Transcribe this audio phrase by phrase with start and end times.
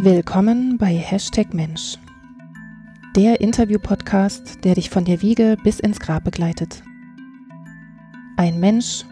[0.00, 1.98] Willkommen bei Hashtag Mensch,
[3.16, 6.84] der Interview-Podcast, der dich von der Wiege bis ins Grab begleitet.
[8.36, 9.04] Ein Mensch,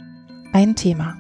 [0.52, 1.16] ein Thema.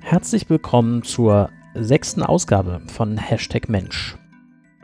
[0.00, 4.18] Herzlich willkommen zur sechsten Ausgabe von Hashtag Mensch.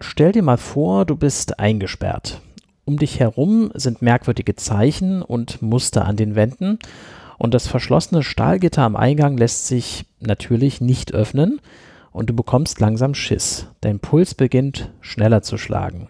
[0.01, 2.41] Stell dir mal vor, du bist eingesperrt.
[2.87, 6.79] Um dich herum sind merkwürdige Zeichen und Muster an den Wänden
[7.39, 11.61] und das verschlossene Stahlgitter am Eingang lässt sich natürlich nicht öffnen
[12.13, 13.69] und du bekommst langsam Schiss.
[13.81, 16.09] Dein Puls beginnt schneller zu schlagen.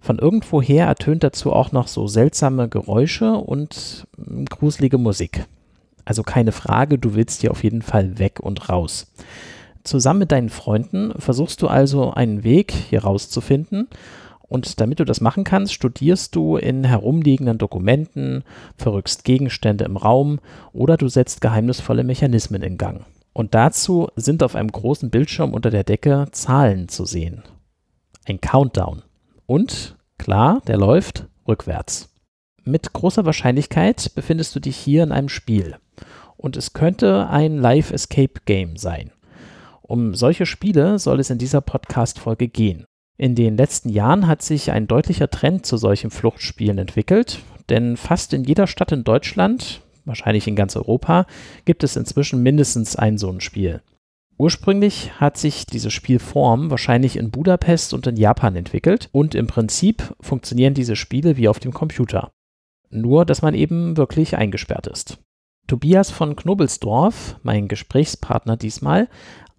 [0.00, 5.46] Von irgendwoher ertönt dazu auch noch so seltsame Geräusche und hm, gruselige Musik.
[6.04, 9.12] Also keine Frage, du willst hier auf jeden Fall weg und raus.
[9.84, 13.88] Zusammen mit deinen Freunden versuchst du also einen Weg hier rauszufinden
[14.48, 18.44] und damit du das machen kannst, studierst du in herumliegenden Dokumenten,
[18.76, 20.40] verrückst Gegenstände im Raum
[20.72, 23.04] oder du setzt geheimnisvolle Mechanismen in Gang.
[23.34, 27.42] Und dazu sind auf einem großen Bildschirm unter der Decke Zahlen zu sehen.
[28.26, 29.02] Ein Countdown.
[29.46, 32.08] Und, klar, der läuft rückwärts.
[32.64, 35.76] Mit großer Wahrscheinlichkeit befindest du dich hier in einem Spiel.
[36.36, 39.10] Und es könnte ein Live Escape Game sein.
[39.82, 42.84] Um solche Spiele soll es in dieser Podcast-Folge gehen.
[43.20, 48.32] In den letzten Jahren hat sich ein deutlicher Trend zu solchen Fluchtspielen entwickelt, denn fast
[48.32, 51.26] in jeder Stadt in Deutschland, wahrscheinlich in ganz Europa,
[51.64, 53.82] gibt es inzwischen mindestens ein so ein Spiel.
[54.38, 60.14] Ursprünglich hat sich diese Spielform wahrscheinlich in Budapest und in Japan entwickelt und im Prinzip
[60.20, 62.30] funktionieren diese Spiele wie auf dem Computer.
[62.88, 65.18] Nur, dass man eben wirklich eingesperrt ist.
[65.66, 69.08] Tobias von Knobelsdorf, mein Gesprächspartner diesmal,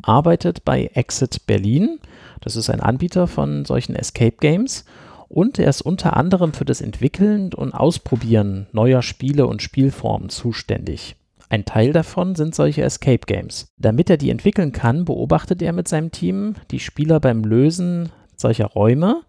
[0.02, 2.00] arbeitet bei Exit Berlin
[2.42, 4.86] das ist ein Anbieter von solchen Escape Games
[5.28, 11.16] und er ist unter anderem für das Entwickeln und Ausprobieren neuer Spiele und Spielformen zuständig.
[11.50, 13.74] Ein Teil davon sind solche Escape Games.
[13.78, 18.68] Damit er die entwickeln kann, beobachtet er mit seinem Team die Spieler beim Lösen solcher
[18.68, 19.22] Räume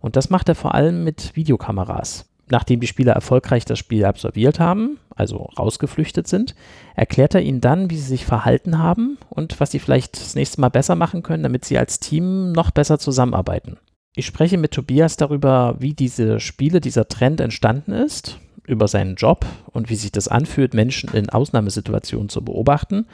[0.00, 2.26] und das macht er vor allem mit Videokameras.
[2.50, 6.54] Nachdem die Spieler erfolgreich das Spiel absolviert haben, also rausgeflüchtet sind,
[6.94, 10.60] erklärt er ihnen dann, wie sie sich verhalten haben und was sie vielleicht das nächste
[10.60, 13.78] Mal besser machen können, damit sie als Team noch besser zusammenarbeiten.
[14.14, 19.46] Ich spreche mit Tobias darüber, wie diese Spiele, dieser Trend entstanden ist, über seinen Job
[19.70, 23.06] und wie sich das anfühlt, Menschen in Ausnahmesituationen zu beobachten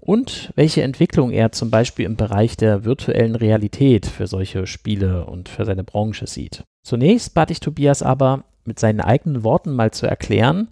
[0.00, 5.48] und welche Entwicklung er zum Beispiel im Bereich der virtuellen Realität für solche Spiele und
[5.48, 6.64] für seine Branche sieht.
[6.82, 10.68] Zunächst bat ich Tobias aber, mit seinen eigenen Worten mal zu erklären,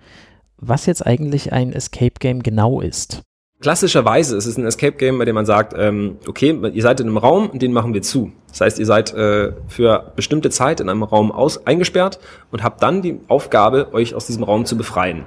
[0.58, 3.22] was jetzt eigentlich ein Escape Game genau ist.
[3.60, 7.06] Klassischerweise ist es ein Escape Game, bei dem man sagt, ähm, okay, ihr seid in
[7.06, 8.30] einem Raum und den machen wir zu.
[8.48, 12.20] Das heißt, ihr seid äh, für bestimmte Zeit in einem Raum aus eingesperrt
[12.50, 15.24] und habt dann die Aufgabe, euch aus diesem Raum zu befreien.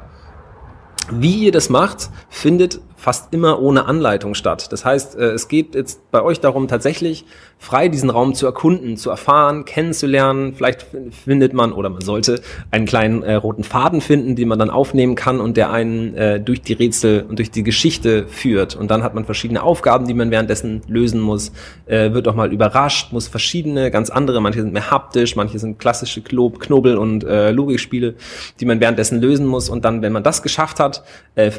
[1.11, 4.71] Wie ihr das macht, findet fast immer ohne Anleitung statt.
[4.71, 7.25] Das heißt, äh, es geht jetzt bei euch darum, tatsächlich
[7.61, 10.53] frei diesen Raum zu erkunden, zu erfahren, kennenzulernen.
[10.53, 14.69] Vielleicht findet man oder man sollte einen kleinen äh, roten Faden finden, den man dann
[14.69, 18.77] aufnehmen kann und der einen äh, durch die Rätsel und durch die Geschichte führt.
[18.77, 21.51] Und dann hat man verschiedene Aufgaben, die man währenddessen lösen muss,
[21.85, 25.79] äh, wird auch mal überrascht, muss verschiedene, ganz andere, manche sind mehr haptisch, manche sind
[25.79, 28.15] klassische Klob, Knobel- und äh, Logikspiele,
[28.61, 29.69] die man währenddessen lösen muss.
[29.69, 31.03] Und dann, wenn man das geschafft hat,
[31.35, 31.51] äh,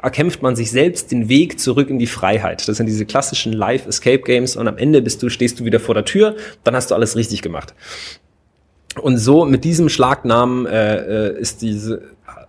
[0.00, 2.68] erkämpft man sich selbst den Weg zurück in die Freiheit.
[2.68, 6.04] Das sind diese klassischen Live-Escape-Games und am Ende bist du, stehst du wieder vor der
[6.04, 7.74] Tür, dann hast du alles richtig gemacht.
[9.00, 12.02] Und so mit diesem Schlagnamen äh, äh ist diese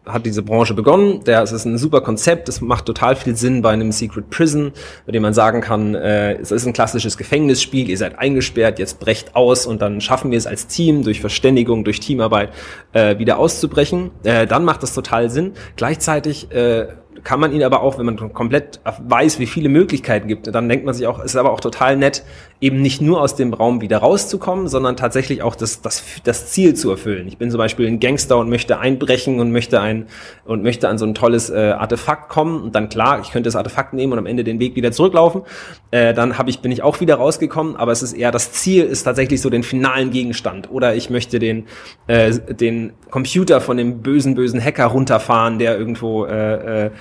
[0.03, 1.23] hat diese Branche begonnen.
[1.25, 2.49] Der, es ist ein super Konzept.
[2.49, 4.71] Es macht total viel Sinn bei einem Secret Prison,
[5.05, 7.87] bei dem man sagen kann, äh, es ist ein klassisches Gefängnisspiel.
[7.87, 11.83] Ihr seid eingesperrt, jetzt brecht aus und dann schaffen wir es als Team durch Verständigung,
[11.83, 12.49] durch Teamarbeit
[12.93, 14.09] äh, wieder auszubrechen.
[14.23, 15.53] Äh, dann macht das total Sinn.
[15.75, 16.87] Gleichzeitig äh,
[17.23, 20.85] kann man ihn aber auch, wenn man komplett weiß, wie viele Möglichkeiten gibt, dann denkt
[20.85, 22.23] man sich auch, es ist aber auch total nett,
[22.61, 26.75] eben nicht nur aus dem Raum wieder rauszukommen, sondern tatsächlich auch das, das, das Ziel
[26.75, 27.27] zu erfüllen.
[27.27, 30.05] Ich bin zum Beispiel ein Gangster und möchte einbrechen und möchte ein
[30.45, 33.55] und möchte an so ein tolles äh, Artefakt kommen und dann klar, ich könnte das
[33.55, 35.41] Artefakt nehmen und am Ende den Weg wieder zurücklaufen.
[35.89, 38.83] Äh, dann habe ich bin ich auch wieder rausgekommen, aber es ist eher das Ziel
[38.83, 41.65] ist tatsächlich so den finalen Gegenstand oder ich möchte den
[42.05, 46.91] äh, den Computer von dem bösen bösen Hacker runterfahren, der irgendwo äh, äh,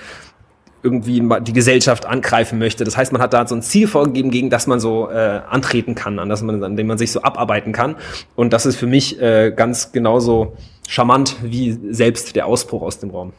[0.83, 2.83] irgendwie die Gesellschaft angreifen möchte.
[2.83, 5.95] Das heißt, man hat da so ein Ziel vorgegeben, gegen das man so äh, antreten
[5.95, 7.95] kann, an, das man, an dem man sich so abarbeiten kann.
[8.35, 10.53] Und das ist für mich äh, ganz genauso
[10.87, 13.33] charmant wie selbst der Ausbruch aus dem Raum.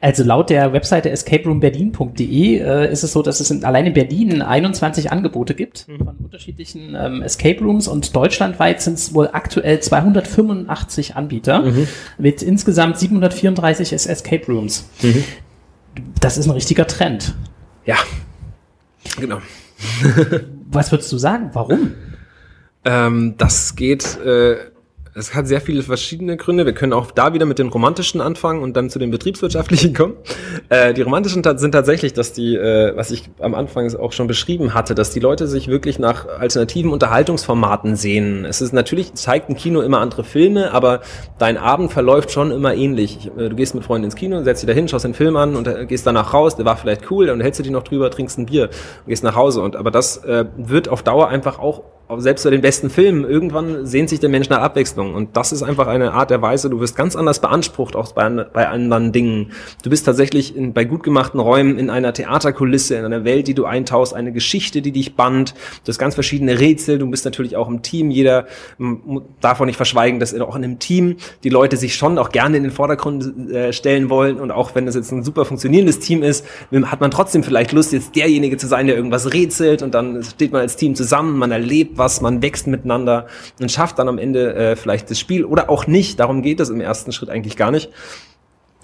[0.00, 4.42] Also laut der Webseite escaperoomberlin.de äh, ist es so, dass es in, allein in Berlin
[4.42, 5.98] 21 Angebote gibt mhm.
[5.98, 11.88] von unterschiedlichen ähm, Escape Rooms und deutschlandweit sind es wohl aktuell 285 Anbieter mhm.
[12.18, 14.88] mit insgesamt 734 Escape Rooms.
[15.02, 15.24] Mhm.
[16.20, 17.34] Das ist ein richtiger Trend.
[17.84, 17.96] Ja,
[19.18, 19.40] genau.
[20.70, 21.50] Was würdest du sagen?
[21.52, 21.94] Warum?
[22.84, 24.56] Ähm, das geht, äh,
[25.18, 26.64] es hat sehr viele verschiedene Gründe.
[26.64, 30.14] Wir können auch da wieder mit den romantischen anfangen und dann zu den betriebswirtschaftlichen kommen.
[30.68, 34.74] Äh, die romantischen sind tatsächlich, dass die, äh, was ich am Anfang auch schon beschrieben
[34.74, 38.44] hatte, dass die Leute sich wirklich nach alternativen Unterhaltungsformaten sehnen.
[38.44, 41.00] Es ist natürlich, zeigt ein Kino immer andere Filme, aber
[41.38, 43.30] dein Abend verläuft schon immer ähnlich.
[43.36, 45.66] Äh, du gehst mit Freunden ins Kino, setzt dich dahin, schaust den Film an und
[45.66, 48.38] äh, gehst danach raus, der war vielleicht cool, dann hältst du dich noch drüber, trinkst
[48.38, 48.64] ein Bier
[49.04, 49.62] und gehst nach Hause.
[49.62, 51.82] Und aber das äh, wird auf Dauer einfach auch
[52.16, 55.14] selbst bei den besten Filmen, irgendwann sehnt sich der Mensch nach Abwechslung.
[55.14, 58.28] Und das ist einfach eine Art der Weise, du wirst ganz anders beansprucht, auch bei,
[58.28, 59.52] bei anderen Dingen.
[59.82, 63.54] Du bist tatsächlich in, bei gut gemachten Räumen in einer Theaterkulisse, in einer Welt, die
[63.54, 65.54] du eintauchst, eine Geschichte, die dich band.
[65.84, 68.10] Du hast ganz verschiedene Rätsel, du bist natürlich auch im Team.
[68.10, 68.46] Jeder
[69.42, 72.56] darf auch nicht verschweigen, dass auch in einem Team die Leute sich schon auch gerne
[72.56, 74.40] in den Vordergrund äh, stellen wollen.
[74.40, 76.46] Und auch wenn es jetzt ein super funktionierendes Team ist,
[76.84, 79.82] hat man trotzdem vielleicht Lust, jetzt derjenige zu sein, der irgendwas rätselt.
[79.82, 83.26] Und dann steht man als Team zusammen, man erlebt was, man wächst miteinander
[83.60, 86.20] und schafft dann am Ende äh, vielleicht das Spiel oder auch nicht.
[86.20, 87.90] Darum geht es im ersten Schritt eigentlich gar nicht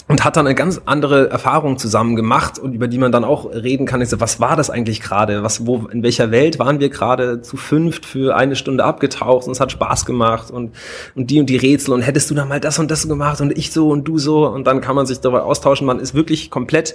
[0.07, 3.51] und hat dann eine ganz andere Erfahrung zusammen gemacht und über die man dann auch
[3.51, 4.03] reden kann.
[4.03, 5.43] Ich so, was war das eigentlich gerade?
[5.43, 9.53] Was, wo, in welcher Welt waren wir gerade zu fünft für eine Stunde abgetaucht und
[9.53, 10.75] es hat Spaß gemacht und,
[11.15, 13.57] und die und die Rätsel und hättest du da mal das und das gemacht und
[13.57, 15.87] ich so und du so und dann kann man sich darüber austauschen.
[15.87, 16.95] Man ist wirklich komplett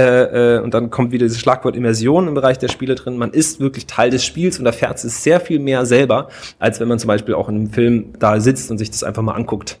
[0.00, 3.16] äh, äh, und dann kommt wieder dieses Schlagwort Immersion im Bereich der Spiele drin.
[3.16, 6.88] Man ist wirklich Teil des Spiels und erfährt es sehr viel mehr selber, als wenn
[6.88, 9.78] man zum Beispiel auch in einem Film da sitzt und sich das einfach mal anguckt.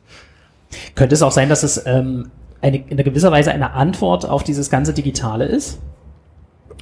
[0.94, 2.30] Könnte es auch sein, dass es ähm,
[2.60, 5.80] eine, in gewisser Weise eine Antwort auf dieses ganze Digitale ist?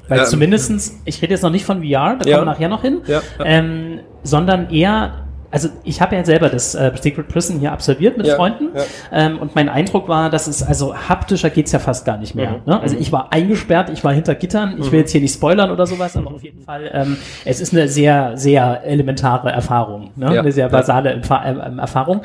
[0.09, 2.37] Weil ähm, zumindestens, ich rede jetzt noch nicht von VR, da ja.
[2.37, 3.45] kommen wir nachher noch hin, ja, ja.
[3.45, 8.27] Ähm, sondern eher also ich habe ja selber das äh, Secret Prison hier absolviert mit
[8.27, 8.83] ja, Freunden ja.
[9.13, 12.51] Ähm, und mein Eindruck war, dass es, also haptischer geht's ja fast gar nicht mehr.
[12.51, 12.57] Mhm.
[12.67, 12.81] Ne?
[12.81, 15.05] Also ich war eingesperrt, ich war hinter Gittern, ich will mhm.
[15.05, 18.37] jetzt hier nicht spoilern oder sowas, aber auf jeden Fall, ähm, es ist eine sehr,
[18.37, 20.35] sehr elementare Erfahrung, ne?
[20.35, 22.23] Ja, eine sehr basale äh, Erfahrung.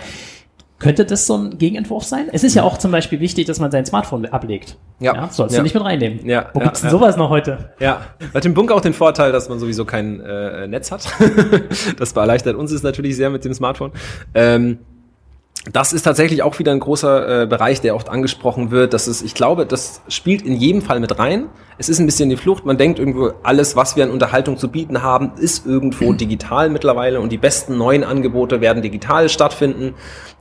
[0.83, 2.27] Könnte das so ein Gegenentwurf sein?
[2.31, 4.77] Es ist ja auch zum Beispiel wichtig, dass man sein Smartphone ablegt.
[4.99, 5.15] Ja.
[5.15, 5.59] ja sollst ja.
[5.59, 6.27] du nicht mit reinnehmen.
[6.27, 6.49] Ja.
[6.53, 7.71] Wo ja, gibt's denn sowas noch heute?
[7.79, 8.01] Ja.
[8.33, 11.07] Hat im Bunker auch den Vorteil, dass man sowieso kein äh, Netz hat.
[11.97, 13.91] das erleichtert uns ist natürlich sehr mit dem Smartphone.
[14.33, 14.79] Ähm,
[15.71, 18.93] das ist tatsächlich auch wieder ein großer äh, Bereich, der oft angesprochen wird.
[18.93, 21.47] Das ist, ich glaube, das spielt in jedem Fall mit rein.
[21.77, 22.65] Es ist ein bisschen die Flucht.
[22.65, 27.21] Man denkt irgendwo, alles, was wir an Unterhaltung zu bieten haben, ist irgendwo digital mittlerweile
[27.21, 29.93] und die besten neuen Angebote werden digital stattfinden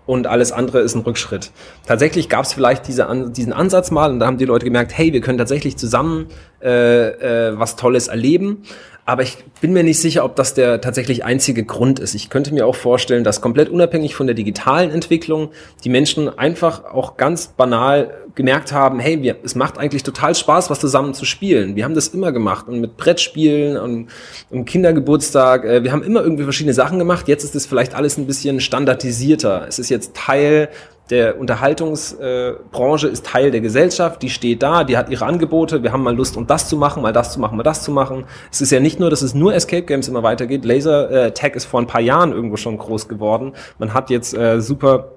[0.04, 1.52] und alles andere ist ein Rückschritt.
[1.86, 5.12] Tatsächlich gab es vielleicht diese, diesen Ansatz mal und da haben die Leute gemerkt, hey,
[5.12, 6.26] wir können tatsächlich zusammen
[6.60, 8.64] äh, äh, was Tolles erleben.
[9.04, 12.14] Aber ich bin mir nicht sicher, ob das der tatsächlich einzige Grund ist.
[12.14, 15.50] Ich könnte mir auch vorstellen, dass komplett unabhängig von der digitalen Entwicklung
[15.82, 20.70] die Menschen einfach auch ganz banal gemerkt haben, hey, wir, es macht eigentlich total Spaß,
[20.70, 21.74] was zusammen zu spielen.
[21.74, 24.08] Wir haben das immer gemacht und mit Brettspielen und,
[24.50, 25.64] und Kindergeburtstag.
[25.64, 27.26] Äh, wir haben immer irgendwie verschiedene Sachen gemacht.
[27.26, 29.66] Jetzt ist es vielleicht alles ein bisschen standardisierter.
[29.68, 30.68] Es ist jetzt Teil
[31.10, 36.02] der Unterhaltungsbranche ist Teil der Gesellschaft, die steht da, die hat ihre Angebote, wir haben
[36.02, 38.24] mal Lust, um das zu machen, mal das zu machen, mal das zu machen.
[38.50, 40.64] Es ist ja nicht nur, dass es nur Escape Games immer weitergeht.
[40.64, 43.52] Laser äh, Tag ist vor ein paar Jahren irgendwo schon groß geworden.
[43.78, 45.10] Man hat jetzt äh, super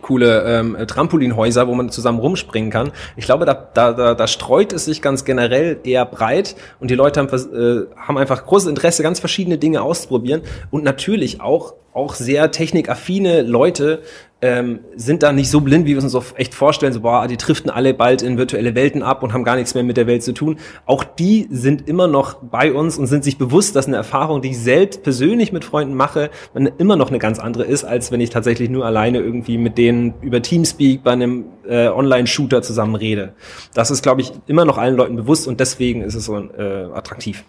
[0.00, 2.92] coole ähm, Trampolinhäuser, wo man zusammen rumspringen kann.
[3.16, 6.94] Ich glaube, da, da, da, da streut es sich ganz generell eher breit und die
[6.94, 12.14] Leute haben, äh, haben einfach großes Interesse, ganz verschiedene Dinge auszuprobieren und natürlich auch auch
[12.14, 14.02] sehr technikaffine Leute
[14.42, 17.36] ähm, sind da nicht so blind, wie wir uns so echt vorstellen, so, boah, die
[17.36, 20.24] driften alle bald in virtuelle Welten ab und haben gar nichts mehr mit der Welt
[20.24, 20.58] zu tun.
[20.84, 24.50] Auch die sind immer noch bei uns und sind sich bewusst, dass eine Erfahrung, die
[24.50, 26.30] ich selbst persönlich mit Freunden mache,
[26.78, 30.14] immer noch eine ganz andere ist, als wenn ich tatsächlich nur alleine irgendwie mit denen
[30.22, 33.34] über Teamspeak bei einem äh, Online-Shooter zusammen rede.
[33.74, 36.88] Das ist, glaube ich, immer noch allen Leuten bewusst und deswegen ist es so äh,
[36.92, 37.44] attraktiv.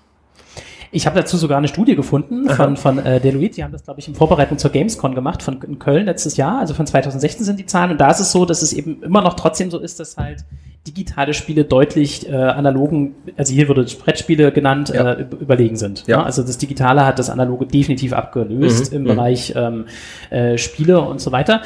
[0.93, 3.55] Ich habe dazu sogar eine Studie gefunden von, von äh, Deloitte.
[3.55, 6.59] Die haben das, glaube ich, in Vorbereitung zur Gamescon gemacht, von in Köln letztes Jahr.
[6.59, 7.91] Also von 2016 sind die Zahlen.
[7.91, 10.45] Und da ist es so, dass es eben immer noch trotzdem so ist, dass halt
[10.85, 15.13] digitale Spiele deutlich äh, analogen, also hier wurde Brettspiele genannt, ja.
[15.13, 16.05] äh, überlegen sind.
[16.07, 16.23] Ja.
[16.23, 18.97] Also das Digitale hat das Analoge definitiv abgelöst mhm.
[18.97, 19.07] im mhm.
[19.07, 19.85] Bereich ähm,
[20.29, 21.61] äh, Spiele und so weiter.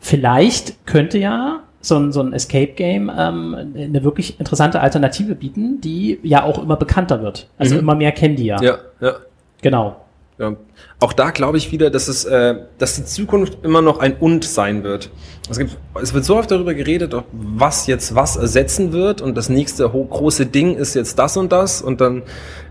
[0.00, 6.18] Vielleicht könnte ja so ein, so ein Escape-Game ähm, eine wirklich interessante Alternative bieten, die
[6.22, 7.48] ja auch immer bekannter wird.
[7.58, 7.80] Also mhm.
[7.80, 8.60] immer mehr kennen die ja.
[8.62, 9.14] Ja, ja.
[9.62, 9.96] Genau.
[10.38, 10.54] Ja.
[11.00, 14.44] Auch da glaube ich wieder, dass es, äh, dass die Zukunft immer noch ein Und
[14.44, 15.10] sein wird.
[15.48, 19.48] Es, gibt, es wird so oft darüber geredet, was jetzt was ersetzen wird und das
[19.48, 22.22] nächste große Ding ist jetzt das und das und dann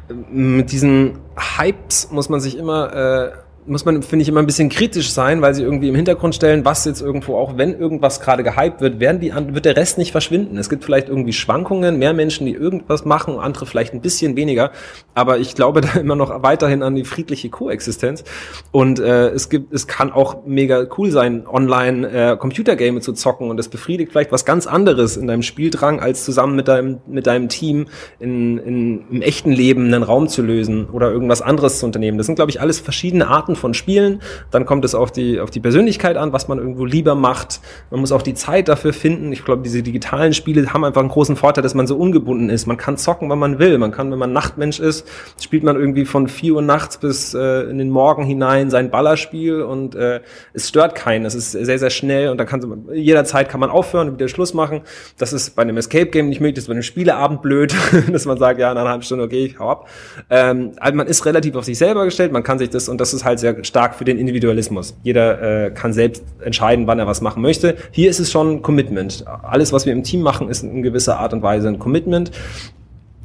[0.10, 1.19] äh, mit diesen
[1.57, 3.31] Hypes muss man sich immer äh,
[3.67, 6.65] muss man, finde ich, immer ein bisschen kritisch sein, weil sie irgendwie im Hintergrund stellen,
[6.65, 10.12] was jetzt irgendwo auch, wenn irgendwas gerade gehypt wird, werden die, wird der Rest nicht
[10.12, 10.57] verschwinden.
[10.57, 14.72] Es gibt vielleicht irgendwie Schwankungen, mehr Menschen, die irgendwas machen, andere vielleicht ein bisschen weniger.
[15.15, 18.24] Aber ich glaube da immer noch weiterhin an die friedliche Koexistenz.
[18.72, 23.50] Und äh, es gibt, es kann auch mega cool sein, online äh, Computergame zu zocken
[23.50, 27.25] und es befriedigt vielleicht was ganz anderes in deinem Spieldrang, als zusammen mit deinem, mit
[27.25, 27.88] deinem Team
[28.19, 32.17] in, in, im echten Leben einen Raum zu lösen oder irgendwas anderes zu unternehmen.
[32.17, 34.21] Das sind, glaube ich, alles verschiedene Arten von Spielen.
[34.51, 37.62] Dann kommt es auf die, auf die Persönlichkeit an, was man irgendwo lieber macht.
[37.91, 39.31] Man muss auch die Zeit dafür finden.
[39.31, 42.65] Ich glaube, diese digitalen Spiele haben einfach einen großen Vorteil, dass man so ungebunden ist.
[42.65, 43.77] Man kann zocken, wann man will.
[43.77, 45.07] Man kann, wenn man Nachtmensch ist,
[45.41, 49.62] spielt man irgendwie von vier Uhr nachts bis äh, in den Morgen hinein sein Ballerspiel
[49.62, 50.21] und äh,
[50.53, 51.25] es stört keinen.
[51.25, 54.53] Es ist sehr, sehr schnell und da kann jederzeit kann man aufhören und wieder Schluss
[54.53, 54.81] machen.
[55.17, 56.55] Das ist bei einem Escape Game nicht möglich.
[56.55, 57.75] Das ist bei einem Spieleabend blöd,
[58.12, 59.89] dass man sagt, ja, nach einer halben Stunde, okay, ich hau ab.
[60.29, 62.31] Ähm, also man ist relativ auf sich selber gestellt.
[62.31, 64.96] Man kann sich das und das ist halt sehr stark für den Individualismus.
[65.04, 67.75] Jeder äh, kann selbst entscheiden, wann er was machen möchte.
[67.92, 69.25] Hier ist es schon Commitment.
[69.28, 72.32] Alles, was wir im Team machen, ist in gewisser Art und Weise ein Commitment.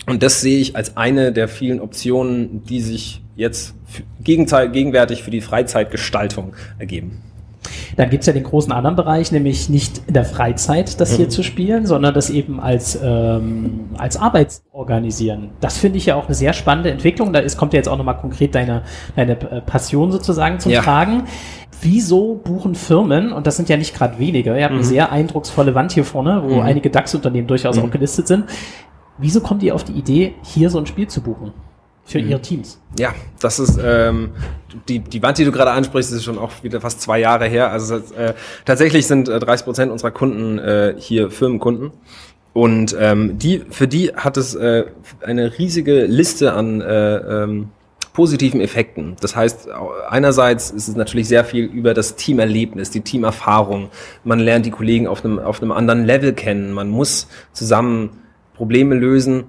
[0.06, 3.74] Und das sehe ich als eine der vielen Optionen, die sich jetzt
[4.22, 7.22] gegenwärtig für die Freizeitgestaltung ergeben.
[7.96, 11.30] Dann gibt's ja den großen anderen Bereich, nämlich nicht in der Freizeit das hier mhm.
[11.30, 15.50] zu spielen, sondern das eben als, ähm, als Arbeit organisieren.
[15.60, 17.32] Das finde ich ja auch eine sehr spannende Entwicklung.
[17.32, 18.82] Da ist, kommt ja jetzt auch nochmal konkret deine,
[19.16, 20.82] deine äh, Passion sozusagen zum ja.
[20.82, 21.24] Tragen.
[21.82, 24.80] Wieso buchen Firmen, und das sind ja nicht gerade wenige, ihr habt mhm.
[24.80, 26.60] eine sehr eindrucksvolle Wand hier vorne, wo mhm.
[26.60, 27.84] einige DAX-Unternehmen durchaus mhm.
[27.84, 28.44] auch gelistet sind.
[29.16, 31.52] Wieso kommt ihr auf die Idee, hier so ein Spiel zu buchen?
[32.10, 32.30] Für mhm.
[32.30, 32.80] ihre Teams.
[32.98, 34.30] Ja, das ist ähm,
[34.88, 37.70] die, die Wand, die du gerade ansprichst, ist schon auch wieder fast zwei Jahre her.
[37.70, 41.92] Also äh, tatsächlich sind äh, 30 Prozent unserer Kunden äh, hier Firmenkunden.
[42.52, 44.86] Und ähm, die, für die hat es äh,
[45.24, 47.68] eine riesige Liste an äh, ähm,
[48.12, 49.14] positiven Effekten.
[49.20, 49.68] Das heißt,
[50.08, 53.90] einerseits ist es natürlich sehr viel über das Teamerlebnis, die Teamerfahrung.
[54.24, 56.72] Man lernt die Kollegen auf einem, auf einem anderen Level kennen.
[56.72, 58.10] Man muss zusammen
[58.54, 59.44] Probleme lösen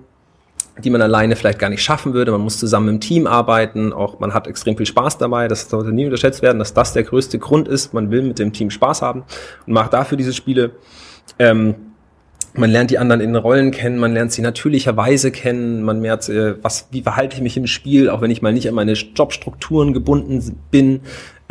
[0.81, 2.31] die man alleine vielleicht gar nicht schaffen würde.
[2.31, 5.47] Man muss zusammen im Team arbeiten, auch man hat extrem viel Spaß dabei.
[5.47, 7.93] Das sollte nie unterschätzt werden, dass das der größte Grund ist.
[7.93, 9.23] Man will mit dem Team Spaß haben
[9.65, 10.71] und macht dafür diese Spiele.
[11.39, 11.75] Ähm,
[12.53, 16.61] man lernt die anderen in Rollen kennen, man lernt sie natürlicherweise kennen, man merkt, äh,
[16.61, 19.93] was, wie verhalte ich mich im Spiel, auch wenn ich mal nicht an meine Jobstrukturen
[19.93, 21.01] gebunden bin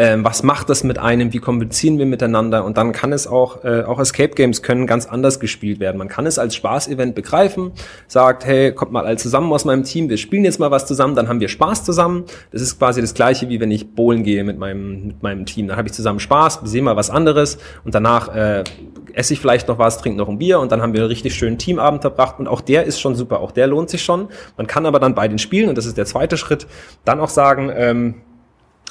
[0.00, 3.64] ähm, was macht das mit einem, wie kommunizieren wir miteinander und dann kann es auch,
[3.64, 5.99] äh, auch Escape Games können ganz anders gespielt werden.
[5.99, 7.73] Man kann es als Spaß-Event begreifen,
[8.09, 11.16] sagt, hey, kommt mal alle zusammen aus meinem Team, wir spielen jetzt mal was zusammen,
[11.16, 12.25] dann haben wir Spaß zusammen.
[12.50, 15.69] Das ist quasi das gleiche, wie wenn ich bowlen gehe mit meinem, mit meinem Team.
[15.69, 18.64] Dann habe ich zusammen Spaß, wir sehen mal was anderes und danach äh,
[19.12, 21.35] esse ich vielleicht noch was, trinke noch ein Bier und dann haben wir einen richtig
[21.35, 24.28] schönen Teamabend verbracht und auch der ist schon super, auch der lohnt sich schon.
[24.57, 26.66] Man kann aber dann bei den Spielen, und das ist der zweite Schritt,
[27.04, 28.14] dann auch sagen, ähm,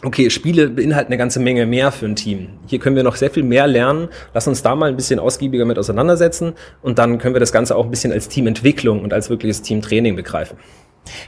[0.04, 2.50] okay, Spiele beinhalten eine ganze Menge mehr für ein Team.
[2.68, 4.10] Hier können wir noch sehr viel mehr lernen.
[4.34, 7.76] Lass uns da mal ein bisschen ausgiebiger mit auseinandersetzen und dann können wir das Ganze
[7.76, 10.58] auch ein bisschen als Teamentwicklung und als wirkliches Teamtraining begreifen.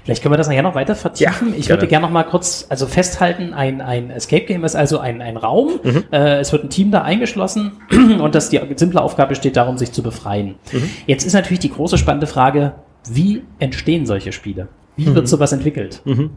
[0.03, 1.49] Vielleicht können wir das nachher noch weiter vertiefen.
[1.53, 4.99] Ja, ich würde gerne noch mal kurz also festhalten, ein, ein Escape Game ist also
[4.99, 5.79] ein, ein Raum.
[5.83, 6.03] Mhm.
[6.11, 7.73] Äh, es wird ein Team da eingeschlossen
[8.19, 10.55] und das die simple Aufgabe besteht darum, sich zu befreien.
[10.71, 10.89] Mhm.
[11.07, 12.73] Jetzt ist natürlich die große spannende Frage,
[13.09, 14.67] wie entstehen solche Spiele?
[14.98, 15.15] Wie mhm.
[15.15, 16.01] wird sowas entwickelt?
[16.05, 16.31] Mhm.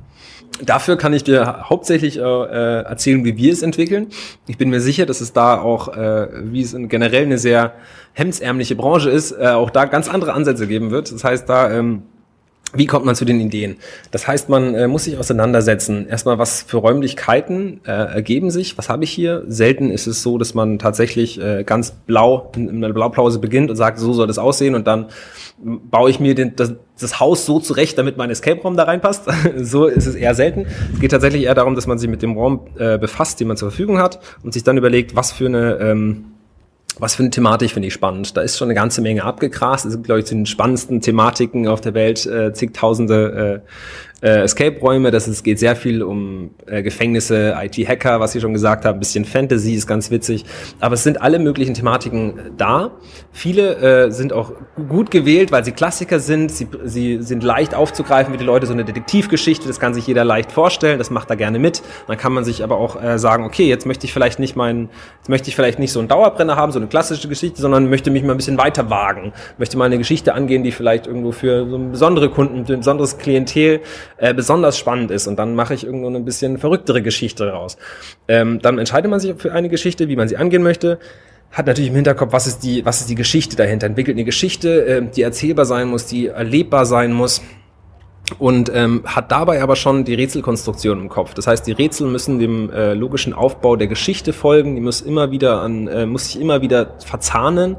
[0.64, 4.08] Dafür kann ich dir hauptsächlich äh, äh, erzählen, wie wir es entwickeln.
[4.46, 7.72] Ich bin mir sicher, dass es da auch, äh, wie es in generell eine sehr
[8.12, 11.12] hemdsärmliche Branche ist, äh, auch da ganz andere Ansätze geben wird.
[11.12, 12.02] Das heißt, da ähm,
[12.74, 13.76] wie kommt man zu den Ideen?
[14.10, 16.06] Das heißt, man äh, muss sich auseinandersetzen.
[16.08, 18.76] Erstmal, was für Räumlichkeiten äh, ergeben sich?
[18.78, 19.44] Was habe ich hier?
[19.48, 23.70] Selten ist es so, dass man tatsächlich äh, ganz blau in, in einer Blaupause beginnt
[23.70, 25.06] und sagt, so soll das aussehen und dann
[25.58, 29.24] baue ich mir den, das, das Haus so zurecht, damit mein Escape-Raum da reinpasst.
[29.56, 30.66] so ist es eher selten.
[30.92, 33.56] Es geht tatsächlich eher darum, dass man sich mit dem Raum äh, befasst, den man
[33.56, 36.24] zur Verfügung hat und sich dann überlegt, was für eine ähm,
[36.98, 38.36] was für eine Thematik finde ich spannend.
[38.36, 39.84] Da ist schon eine ganze Menge abgegrast.
[39.84, 43.62] Es sind, glaube ich, zu den spannendsten Thematiken auf der Welt äh, zigtausende
[44.24, 45.10] äh, äh, Escape-Räume.
[45.10, 49.00] Das ist, geht sehr viel um äh, Gefängnisse, IT-Hacker, was Sie schon gesagt haben, ein
[49.00, 50.44] bisschen Fantasy ist ganz witzig.
[50.80, 52.92] Aber es sind alle möglichen Thematiken da.
[53.32, 54.52] Viele äh, sind auch
[54.88, 56.50] gut gewählt, weil sie Klassiker sind.
[56.50, 58.66] Sie, sie sind leicht aufzugreifen wie die Leute.
[58.66, 60.98] So eine Detektivgeschichte, das kann sich jeder leicht vorstellen.
[60.98, 61.82] Das macht er gerne mit.
[62.06, 64.88] Dann kann man sich aber auch äh, sagen, okay, jetzt möchte ich vielleicht nicht meinen,
[65.18, 68.10] jetzt möchte ich vielleicht nicht so einen Dauerbrenner haben, so eine klassische Geschichte, sondern möchte
[68.10, 69.32] mich mal ein bisschen weiter wagen.
[69.58, 73.80] Möchte mal eine Geschichte angehen, die vielleicht irgendwo für so besondere Kunden, ein besonderes Klientel
[74.16, 77.76] äh, besonders spannend ist und dann mache ich irgendwo eine bisschen verrücktere Geschichte raus.
[78.28, 80.98] Ähm, dann entscheidet man sich für eine Geschichte, wie man sie angehen möchte
[81.54, 83.86] hat natürlich im Hinterkopf, was ist die, was ist die Geschichte dahinter?
[83.86, 87.42] Entwickelt eine Geschichte, äh, die erzählbar sein muss, die erlebbar sein muss.
[88.38, 91.34] und ähm, hat dabei aber schon die Rätselkonstruktion im Kopf.
[91.34, 95.30] Das heißt, die Rätsel müssen dem äh, logischen Aufbau der Geschichte folgen, die muss immer
[95.30, 97.76] wieder an, äh, muss sich immer wieder verzahnen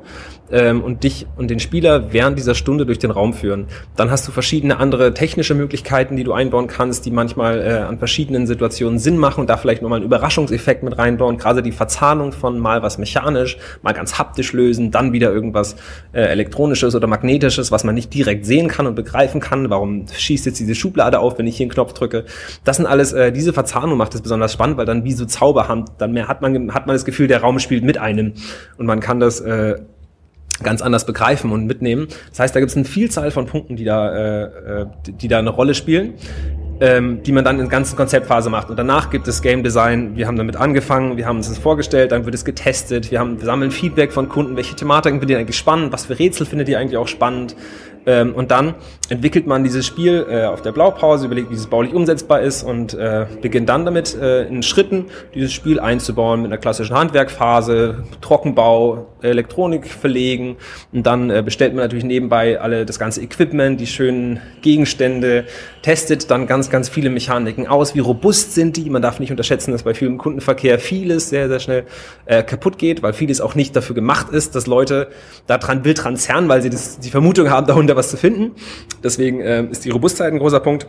[0.52, 3.68] ähm, und dich und den Spieler während dieser Stunde durch den Raum führen.
[3.96, 7.98] Dann hast du verschiedene andere technische Möglichkeiten, die du einbauen kannst, die manchmal äh, an
[7.98, 11.38] verschiedenen Situationen Sinn machen und da vielleicht nochmal einen Überraschungseffekt mit reinbauen.
[11.38, 15.76] Gerade die Verzahnung von mal was mechanisch, mal ganz haptisch lösen, dann wieder irgendwas
[16.14, 19.70] äh, elektronisches oder magnetisches, was man nicht direkt sehen kann und begreifen kann.
[19.70, 22.26] Warum schießt jetzt diese Schublade auf, wenn ich hier einen Knopf drücke?
[22.64, 25.90] Das sind alles, äh, diese Verzahnung macht es besonders spannend, weil dann wie so Zauberhand,
[25.98, 28.34] dann mehr hat man, hat man das Gefühl, der Raum spielt mit einem
[28.78, 29.76] und man kann das äh,
[30.64, 32.08] ganz anders begreifen und mitnehmen.
[32.30, 35.40] Das heißt, da gibt es eine Vielzahl von Punkten, die da, äh, äh, die da
[35.40, 36.14] eine Rolle spielen,
[36.80, 38.70] ähm, die man dann in der ganzen Konzeptphase macht.
[38.70, 40.16] Und danach gibt es Game Design.
[40.16, 43.40] Wir haben damit angefangen, wir haben uns das vorgestellt, dann wird es getestet, wir, haben,
[43.40, 46.70] wir sammeln Feedback von Kunden, welche Thematiken findet ihr eigentlich spannend, was für Rätsel findet
[46.70, 47.56] ihr eigentlich auch spannend,
[48.06, 48.76] ähm, und dann
[49.10, 52.94] entwickelt man dieses Spiel äh, auf der Blaupause, überlegt, wie es baulich umsetzbar ist und
[52.94, 59.08] äh, beginnt dann damit, äh, in Schritten dieses Spiel einzubauen mit einer klassischen Handwerkphase, Trockenbau,
[59.22, 60.58] Elektronik verlegen
[60.92, 65.46] und dann äh, bestellt man natürlich nebenbei alle das ganze Equipment, die schönen Gegenstände,
[65.82, 68.90] testet dann ganz, ganz viele Mechaniken aus, wie robust sind die.
[68.90, 71.84] Man darf nicht unterschätzen, dass bei vielem Kundenverkehr vieles sehr, sehr schnell
[72.26, 75.10] äh, kaputt geht, weil vieles auch nicht dafür gemacht ist, dass Leute
[75.48, 78.52] da dran wild dran zerren, weil sie das, die Vermutung haben, darunter was zu finden.
[79.04, 80.88] Deswegen äh, ist die Robustheit ein großer Punkt.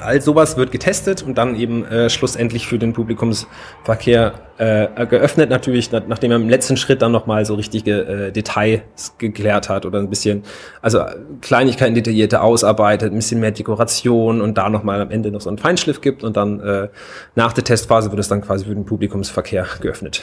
[0.00, 5.90] All sowas wird getestet und dann eben äh, schlussendlich für den Publikumsverkehr äh, geöffnet, natürlich,
[5.92, 10.08] nachdem er im letzten Schritt dann nochmal so richtige äh, Details geklärt hat oder ein
[10.08, 10.44] bisschen,
[10.80, 11.00] also
[11.42, 15.58] Kleinigkeiten detaillierte ausarbeitet, ein bisschen mehr Dekoration und da nochmal am Ende noch so einen
[15.58, 16.88] Feinschliff gibt und dann äh,
[17.34, 20.22] nach der Testphase wird es dann quasi für den Publikumsverkehr geöffnet.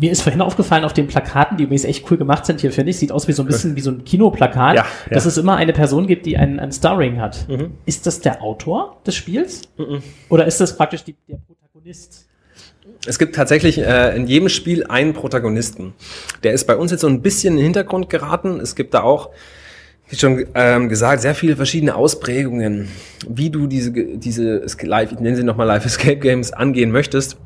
[0.00, 2.90] Mir ist vorhin aufgefallen auf den Plakaten, die übrigens echt cool gemacht sind hier, finde
[2.90, 4.86] ich, sieht aus wie so ein bisschen wie so ein Kinoplakat, ja, ja.
[5.10, 7.46] dass es immer eine Person gibt, die ein, ein Starring hat.
[7.48, 7.72] Mhm.
[7.84, 9.62] Ist das der Autor des Spiels?
[9.78, 10.02] Mhm.
[10.28, 12.26] Oder ist das praktisch die, der Protagonist?
[13.06, 15.94] es gibt tatsächlich äh, in jedem Spiel einen Protagonisten.
[16.42, 18.60] Der ist bei uns jetzt so ein bisschen in den Hintergrund geraten.
[18.60, 19.30] Es gibt da auch,
[20.08, 22.88] wie schon ähm, gesagt, sehr viele verschiedene Ausprägungen,
[23.28, 27.38] wie du diese, diese Live, ich nenne sie nochmal Live Escape Games angehen möchtest.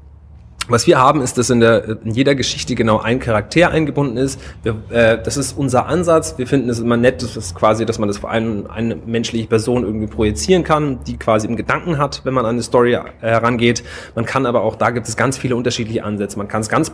[0.68, 4.40] Was wir haben, ist, dass in, der, in jeder Geschichte genau ein Charakter eingebunden ist.
[4.62, 6.38] Wir, äh, das ist unser Ansatz.
[6.38, 9.48] Wir finden es immer nett, das ist quasi, dass man das vor allem eine menschliche
[9.48, 13.02] Person irgendwie projizieren kann, die quasi im Gedanken hat, wenn man an eine Story äh,
[13.20, 13.82] herangeht.
[14.14, 16.38] Man kann aber auch, da gibt es ganz viele unterschiedliche Ansätze.
[16.38, 16.92] Man kann es ganz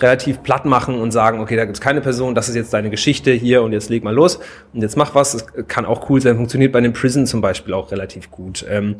[0.00, 2.90] relativ platt machen und sagen, okay, da gibt es keine Person, das ist jetzt deine
[2.90, 4.38] Geschichte hier und jetzt leg mal los
[4.74, 5.32] und jetzt mach was.
[5.32, 8.66] Das kann auch cool sein, funktioniert bei einem Prison zum Beispiel auch relativ gut.
[8.68, 8.96] Ähm,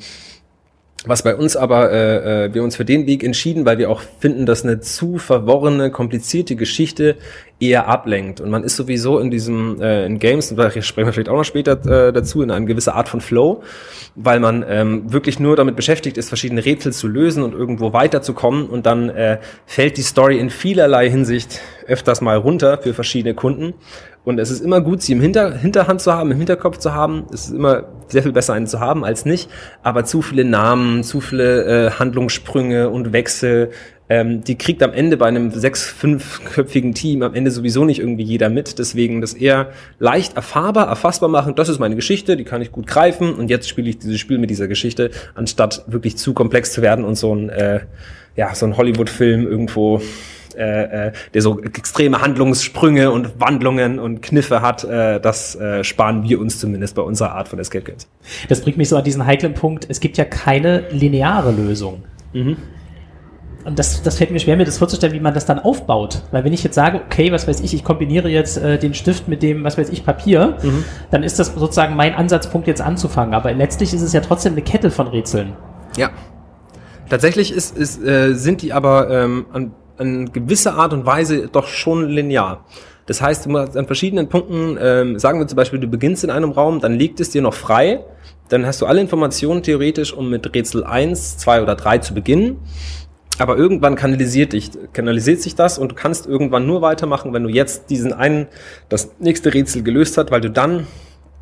[1.06, 4.02] was bei uns aber, äh, äh, wir uns für den Weg entschieden, weil wir auch
[4.20, 7.16] finden, dass eine zu verworrene, komplizierte Geschichte
[7.58, 8.40] eher ablenkt.
[8.40, 11.44] Und man ist sowieso in diesem, äh, in Games, da sprechen wir vielleicht auch noch
[11.44, 11.72] später
[12.08, 13.62] äh, dazu, in einer gewissen Art von Flow,
[14.14, 18.66] weil man ähm, wirklich nur damit beschäftigt ist, verschiedene Rätsel zu lösen und irgendwo weiterzukommen.
[18.66, 23.74] Und dann äh, fällt die Story in vielerlei Hinsicht öfters mal runter für verschiedene Kunden.
[24.26, 27.26] Und es ist immer gut, sie im Hinter Hinterhand zu haben, im Hinterkopf zu haben.
[27.32, 29.48] Es ist immer sehr viel besser, einen zu haben als nicht.
[29.84, 33.70] Aber zu viele Namen, zu viele äh, Handlungssprünge und Wechsel,
[34.08, 38.22] ähm, die kriegt am Ende bei einem sechs-, fünfköpfigen Team am Ende sowieso nicht irgendwie
[38.22, 38.78] jeder mit.
[38.78, 41.54] Deswegen das eher leicht erfahrbar, erfassbar machen.
[41.54, 43.34] Das ist meine Geschichte, die kann ich gut greifen.
[43.34, 47.04] Und jetzt spiele ich dieses Spiel mit dieser Geschichte, anstatt wirklich zu komplex zu werden
[47.04, 47.80] und so ein, äh,
[48.36, 50.00] ja, so ein Hollywood-Film irgendwo
[50.56, 56.22] äh, äh, der so extreme Handlungssprünge und Wandlungen und Kniffe hat, äh, das äh, sparen
[56.26, 58.08] wir uns zumindest bei unserer Art von Escape Games.
[58.48, 62.04] Das bringt mich so an diesen heiklen Punkt, es gibt ja keine lineare Lösung.
[62.32, 62.56] Mhm.
[63.66, 66.22] Und das, das fällt mir schwer, mir das vorzustellen, wie man das dann aufbaut.
[66.30, 69.26] Weil wenn ich jetzt sage, okay, was weiß ich, ich kombiniere jetzt äh, den Stift
[69.26, 70.84] mit dem, was weiß ich, Papier, mhm.
[71.10, 73.34] dann ist das sozusagen mein Ansatzpunkt jetzt anzufangen.
[73.34, 75.54] Aber letztlich ist es ja trotzdem eine Kette von Rätseln.
[75.96, 76.10] Ja.
[77.10, 81.66] Tatsächlich ist, ist, äh, sind die aber ähm, an in gewisser Art und Weise doch
[81.66, 82.64] schon linear.
[83.06, 86.50] Das heißt, du an verschiedenen Punkten, ähm, sagen wir zum Beispiel, du beginnst in einem
[86.50, 88.04] Raum, dann liegt es dir noch frei,
[88.48, 92.58] dann hast du alle Informationen theoretisch, um mit Rätsel 1, 2 oder 3 zu beginnen.
[93.38, 97.50] Aber irgendwann kanalisiert, dich, kanalisiert sich das und du kannst irgendwann nur weitermachen, wenn du
[97.50, 98.46] jetzt diesen einen,
[98.88, 100.86] das nächste Rätsel gelöst hast, weil du dann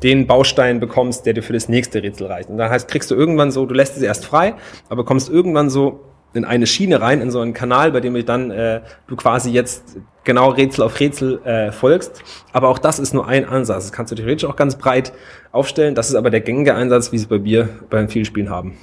[0.03, 2.49] den Baustein bekommst, der dir für das nächste Rätsel reicht.
[2.49, 4.55] Und dann heißt, kriegst du irgendwann so, du lässt es erst frei,
[4.89, 6.01] aber kommst irgendwann so
[6.35, 9.51] in eine Schiene rein, in so einen Kanal, bei dem du dann äh, du quasi
[9.51, 12.23] jetzt genau Rätsel auf Rätsel äh, folgst.
[12.51, 13.85] Aber auch das ist nur ein Ansatz.
[13.85, 15.13] Das kannst du theoretisch auch ganz breit
[15.51, 15.95] aufstellen.
[15.95, 18.77] Das ist aber der gängige Einsatz, wie sie bei mir bei vielen Spielen haben.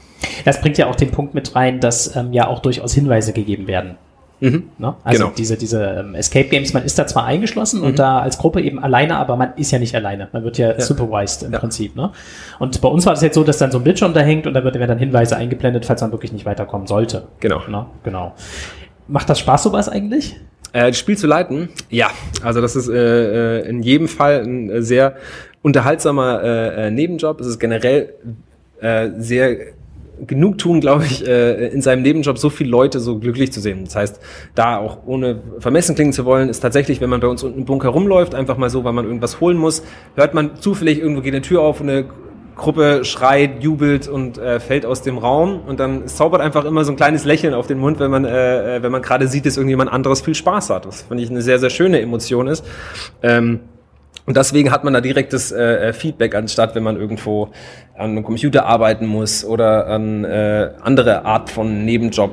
[0.44, 3.66] Das bringt ja auch den Punkt mit rein, dass ähm, ja auch durchaus Hinweise gegeben
[3.66, 3.96] werden.
[4.42, 4.64] Mhm.
[4.76, 4.94] Ne?
[5.04, 5.34] Also genau.
[5.36, 7.86] diese, diese ähm, Escape Games, man ist da zwar eingeschlossen mhm.
[7.86, 10.28] und da als Gruppe eben alleine, aber man ist ja nicht alleine.
[10.32, 10.80] Man wird ja, ja.
[10.80, 11.60] supervised im ja.
[11.60, 11.94] Prinzip.
[11.94, 12.10] Ne?
[12.58, 14.54] Und bei uns war es jetzt so, dass dann so ein Bildschirm da hängt und
[14.54, 17.28] da werden dann Hinweise eingeblendet, falls man wirklich nicht weiterkommen sollte.
[17.38, 17.62] Genau.
[17.68, 17.86] Ne?
[18.02, 18.34] Genau.
[19.06, 20.34] Macht das Spaß, sowas eigentlich?
[20.72, 21.68] Äh, das Spiel zu leiten?
[21.88, 22.10] Ja,
[22.42, 25.14] also das ist äh, äh in jedem Fall ein äh, sehr
[25.62, 27.40] unterhaltsamer äh, Nebenjob.
[27.40, 28.14] Es ist generell
[28.80, 29.56] äh, sehr
[30.26, 33.84] genug tun, glaube ich, äh, in seinem Nebenjob so viele Leute so glücklich zu sehen.
[33.84, 34.20] Das heißt,
[34.54, 37.64] da auch ohne vermessen klingen zu wollen, ist tatsächlich, wenn man bei uns unten im
[37.64, 39.82] Bunker rumläuft, einfach mal so, weil man irgendwas holen muss,
[40.14, 42.06] hört man zufällig irgendwo geht eine Tür auf und eine
[42.54, 46.92] Gruppe schreit, jubelt und äh, fällt aus dem Raum und dann zaubert einfach immer so
[46.92, 49.56] ein kleines Lächeln auf den Mund, wenn man äh, äh wenn man gerade sieht, dass
[49.56, 50.84] irgendjemand anderes viel Spaß hat.
[50.84, 52.64] Das finde ich eine sehr sehr schöne Emotion ist.
[53.22, 53.60] Ähm,
[54.24, 57.50] und deswegen hat man da direktes äh, äh, Feedback, anstatt wenn man irgendwo
[57.96, 62.30] an einem Computer arbeiten muss oder an äh, andere Art von Nebenjob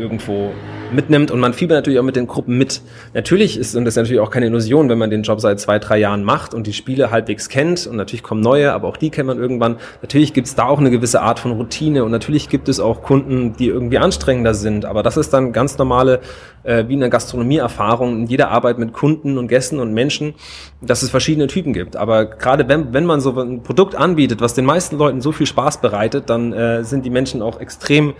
[0.00, 0.52] irgendwo
[0.92, 2.82] mitnimmt und man fiebert natürlich auch mit den Gruppen mit.
[3.14, 5.78] Natürlich ist, und das ist natürlich auch keine Illusion, wenn man den Job seit zwei,
[5.78, 9.10] drei Jahren macht und die Spiele halbwegs kennt und natürlich kommen neue, aber auch die
[9.10, 9.76] kennt man irgendwann.
[10.02, 13.02] Natürlich gibt es da auch eine gewisse Art von Routine und natürlich gibt es auch
[13.02, 16.20] Kunden, die irgendwie anstrengender sind, aber das ist dann ganz normale,
[16.62, 20.34] äh, wie eine Gastronomieerfahrung in jeder Arbeit mit Kunden und Gästen und Menschen,
[20.80, 21.96] dass es verschiedene Typen gibt.
[21.96, 25.46] Aber gerade wenn, wenn man so ein Produkt anbietet, was den meisten Leuten so viel
[25.46, 28.14] Spaß bereitet, dann äh, sind die Menschen auch extrem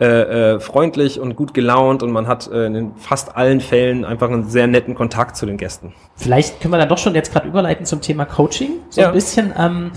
[0.00, 4.28] äh, äh, freundlich und gut gelaunt und man hat äh, in fast allen Fällen einfach
[4.28, 5.92] einen sehr netten Kontakt zu den Gästen.
[6.16, 9.08] Vielleicht können wir dann doch schon jetzt gerade überleiten zum Thema Coaching, so ja.
[9.08, 9.52] ein bisschen.
[9.56, 9.92] Ähm,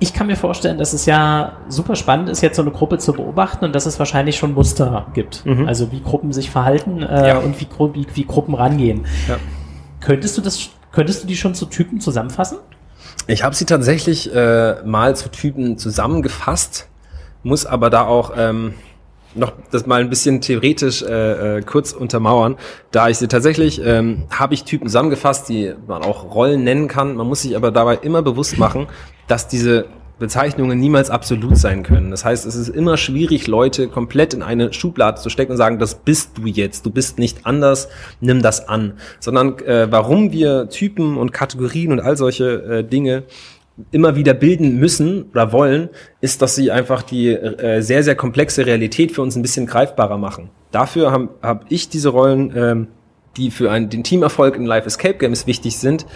[0.00, 3.14] ich kann mir vorstellen, dass es ja super spannend ist, jetzt so eine Gruppe zu
[3.14, 5.44] beobachten und dass es wahrscheinlich schon Muster gibt.
[5.44, 5.66] Mhm.
[5.66, 7.38] Also wie Gruppen sich verhalten äh, ja.
[7.38, 9.06] und wie, wie, wie, Gruppen rangehen.
[9.28, 9.38] Ja.
[10.00, 12.58] Könntest du das, könntest du die schon zu Typen zusammenfassen?
[13.26, 16.88] Ich habe sie tatsächlich äh, mal zu Typen zusammengefasst,
[17.42, 18.74] muss aber da auch ähm,
[19.34, 22.56] noch das mal ein bisschen theoretisch äh, äh, kurz untermauern.
[22.90, 27.14] Da ich sie tatsächlich, ähm, habe ich Typen zusammengefasst, die man auch Rollen nennen kann.
[27.14, 28.86] Man muss sich aber dabei immer bewusst machen,
[29.26, 29.86] dass diese
[30.18, 32.10] Bezeichnungen niemals absolut sein können.
[32.10, 35.78] Das heißt, es ist immer schwierig, Leute komplett in eine Schublade zu stecken und sagen,
[35.78, 37.88] das bist du jetzt, du bist nicht anders,
[38.20, 38.94] nimm das an.
[39.20, 43.24] Sondern äh, warum wir Typen und Kategorien und all solche äh, Dinge
[43.90, 45.88] immer wieder bilden müssen oder wollen,
[46.20, 50.18] ist, dass sie einfach die äh, sehr, sehr komplexe Realität für uns ein bisschen greifbarer
[50.18, 50.50] machen.
[50.70, 52.88] Dafür habe hab ich diese Rollen, ähm,
[53.36, 56.06] die für einen, den Teamerfolg in Live Escape Games wichtig sind,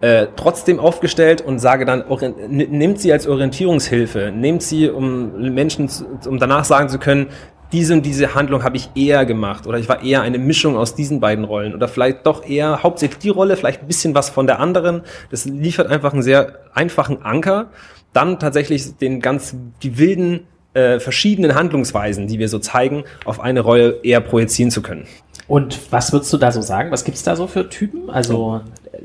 [0.00, 2.04] äh, trotzdem aufgestellt und sage dann,
[2.48, 5.90] nehmt sie als Orientierungshilfe, nehmt sie, um Menschen,
[6.26, 7.26] um danach sagen zu können,
[7.72, 10.94] diese und diese Handlung habe ich eher gemacht oder ich war eher eine Mischung aus
[10.94, 14.46] diesen beiden Rollen oder vielleicht doch eher hauptsächlich die Rolle, vielleicht ein bisschen was von
[14.46, 15.02] der anderen.
[15.30, 17.70] Das liefert einfach einen sehr einfachen Anker.
[18.12, 23.60] Dann tatsächlich den ganz, die wilden äh, verschiedenen Handlungsweisen, die wir so zeigen, auf eine
[23.60, 25.06] Rolle eher projizieren zu können.
[25.48, 26.90] Und was würdest du da so sagen?
[26.90, 28.10] Was gibt's da so für Typen?
[28.10, 28.60] Also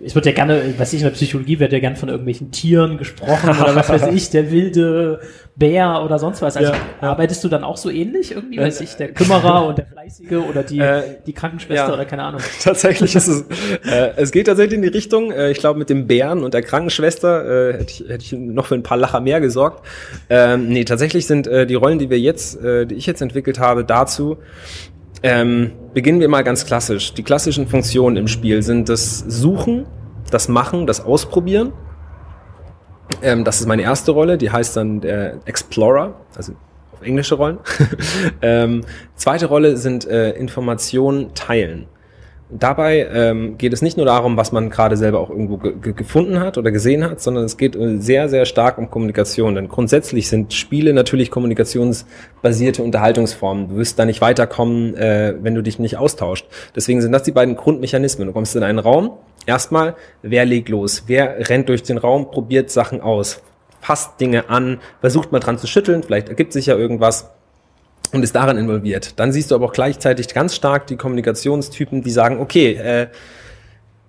[0.06, 2.98] es wird ja gerne, was ich in der Psychologie wird ja gerne von irgendwelchen Tieren
[2.98, 5.22] gesprochen oder was weiß ich, der wilde
[5.56, 6.58] Bär oder sonst was.
[6.58, 7.12] Also ja, ja.
[7.12, 10.64] arbeitest du dann auch so ähnlich irgendwie, weiß ich, der Kümmerer und der Fleißige oder
[10.64, 11.94] die, äh, die Krankenschwester ja.
[11.94, 12.42] oder keine Ahnung.
[12.62, 13.46] Tatsächlich ist es,
[13.86, 16.64] äh, es geht tatsächlich in die Richtung, äh, ich glaube mit dem Bären und der
[16.64, 19.86] Krankenschwester äh, hätte, ich, hätte ich noch für ein paar Lacher mehr gesorgt.
[20.30, 23.60] Ähm, nee, tatsächlich sind äh, die Rollen, die wir jetzt, äh, die ich jetzt entwickelt
[23.60, 24.38] habe, dazu,
[25.24, 27.14] ähm, beginnen wir mal ganz klassisch.
[27.14, 29.86] Die klassischen Funktionen im Spiel sind das Suchen,
[30.30, 31.72] das Machen, das Ausprobieren.
[33.22, 36.54] Ähm, das ist meine erste Rolle, die heißt dann der Explorer, also
[36.92, 37.60] auf englische Rollen.
[38.42, 38.84] ähm,
[39.16, 41.88] zweite Rolle sind äh, Informationen teilen.
[42.60, 46.40] Dabei ähm, geht es nicht nur darum, was man gerade selber auch irgendwo ge gefunden
[46.40, 49.56] hat oder gesehen hat, sondern es geht äh, sehr, sehr stark um Kommunikation.
[49.56, 53.70] Denn grundsätzlich sind Spiele natürlich kommunikationsbasierte Unterhaltungsformen.
[53.70, 56.46] Du wirst da nicht weiterkommen, äh, wenn du dich nicht austauscht.
[56.76, 58.28] Deswegen sind das die beiden Grundmechanismen.
[58.28, 59.12] Du kommst in einen Raum,
[59.46, 61.06] erstmal, wer legt los?
[61.08, 63.42] Wer rennt durch den Raum, probiert Sachen aus,
[63.82, 67.32] fasst Dinge an, versucht mal dran zu schütteln, vielleicht ergibt sich ja irgendwas
[68.14, 69.20] und ist daran involviert.
[69.20, 73.08] Dann siehst du aber auch gleichzeitig ganz stark die Kommunikationstypen, die sagen, okay, äh,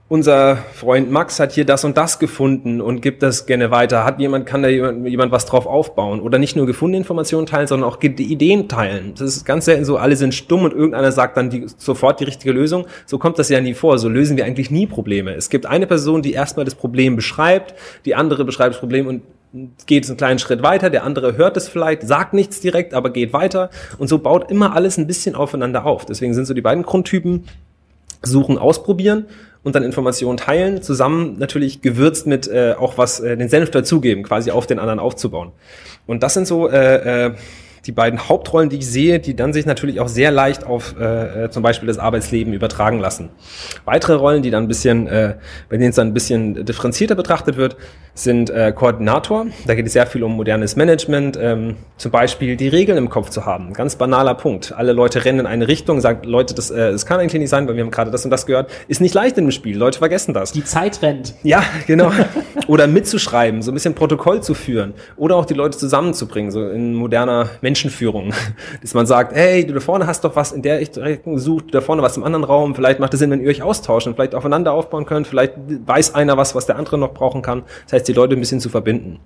[0.06, 4.04] unser Freund Max hat hier das und das gefunden und gibt das gerne weiter.
[4.04, 6.20] Hat jemand, kann da jemand, jemand was drauf aufbauen?
[6.20, 9.14] Oder nicht nur gefundene Informationen teilen, sondern auch Ideen teilen.
[9.18, 12.24] Das ist ganz selten so, alle sind stumm und irgendeiner sagt dann die, sofort die
[12.24, 12.86] richtige Lösung.
[13.06, 13.98] So kommt das ja nie vor.
[13.98, 15.32] So lösen wir eigentlich nie Probleme.
[15.32, 19.22] Es gibt eine Person, die erstmal das Problem beschreibt, die andere beschreibt das Problem und
[19.86, 23.10] geht es einen kleinen Schritt weiter, der andere hört es vielleicht, sagt nichts direkt, aber
[23.10, 26.04] geht weiter und so baut immer alles ein bisschen aufeinander auf.
[26.04, 27.44] Deswegen sind so die beiden Grundtypen
[28.22, 29.26] suchen, ausprobieren
[29.62, 34.22] und dann Informationen teilen, zusammen natürlich gewürzt mit äh, auch was äh, den Senf dazugeben,
[34.22, 35.52] quasi auf den anderen aufzubauen.
[36.06, 37.34] Und das sind so äh, äh,
[37.86, 41.44] die beiden Hauptrollen, die ich sehe, die dann sich natürlich auch sehr leicht auf äh,
[41.44, 43.30] äh, zum Beispiel das Arbeitsleben übertragen lassen.
[43.84, 45.34] Weitere Rollen, die dann ein bisschen, äh,
[45.68, 47.76] bei denen es dann ein bisschen differenzierter betrachtet wird,
[48.14, 49.46] sind äh, Koordinator.
[49.66, 53.30] Da geht es sehr viel um modernes Management, ähm, zum Beispiel die Regeln im Kopf
[53.30, 53.72] zu haben.
[53.72, 54.72] Ganz banaler Punkt.
[54.72, 57.66] Alle Leute rennen in eine Richtung, sagen, Leute, das, äh, das kann eigentlich nicht sein,
[57.66, 58.70] weil wir haben gerade das und das gehört.
[58.86, 59.76] Ist nicht leicht in dem Spiel.
[59.76, 60.52] Leute vergessen das.
[60.52, 61.34] Die Zeit rennt.
[61.42, 62.12] Ja, genau.
[62.68, 64.94] Oder mitzuschreiben, so ein bisschen Protokoll zu führen.
[65.16, 68.32] Oder auch die Leute zusammenzubringen, so in moderner Menschenführung.
[68.80, 71.70] Dass man sagt, hey, du da vorne hast doch was in der Richtung gesucht, du
[71.72, 72.76] da vorne was im anderen Raum.
[72.76, 75.26] Vielleicht macht es Sinn, wenn ihr euch austauscht und vielleicht aufeinander aufbauen könnt.
[75.26, 77.64] Vielleicht weiß einer was, was der andere noch brauchen kann.
[77.84, 79.18] Das heißt, die Leute ein bisschen zu verbinden.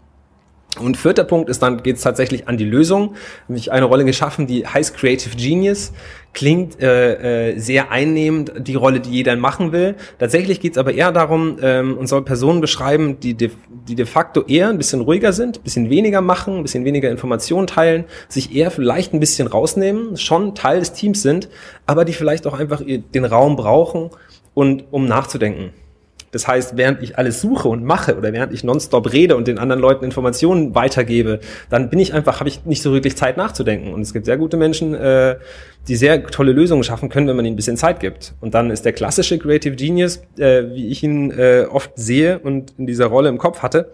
[0.81, 3.14] Und vierter Punkt ist dann, geht es tatsächlich an die Lösung.
[3.49, 5.93] Nämlich eine Rolle geschaffen, die heißt Creative Genius.
[6.35, 9.97] Klingt äh, äh, sehr einnehmend, die Rolle, die jeder machen will.
[10.19, 13.51] Tatsächlich geht es aber eher darum, ähm, und soll Personen beschreiben, die de,
[13.88, 17.11] die de facto eher ein bisschen ruhiger sind, ein bisschen weniger machen, ein bisschen weniger
[17.11, 21.49] Informationen teilen, sich eher vielleicht ein bisschen rausnehmen, schon Teil des Teams sind,
[21.87, 24.11] aber die vielleicht auch einfach den Raum brauchen
[24.55, 25.73] und um nachzudenken.
[26.31, 29.59] Das heißt, während ich alles suche und mache oder während ich nonstop rede und den
[29.59, 33.93] anderen Leuten Informationen weitergebe, dann bin ich einfach, habe ich nicht so wirklich Zeit nachzudenken.
[33.93, 35.37] Und es gibt sehr gute Menschen, äh,
[35.88, 38.35] die sehr tolle Lösungen schaffen können, wenn man ihnen ein bisschen Zeit gibt.
[38.41, 42.75] Und dann ist der klassische Creative Genius, äh, wie ich ihn äh, oft sehe und
[42.79, 43.91] in dieser Rolle im Kopf hatte,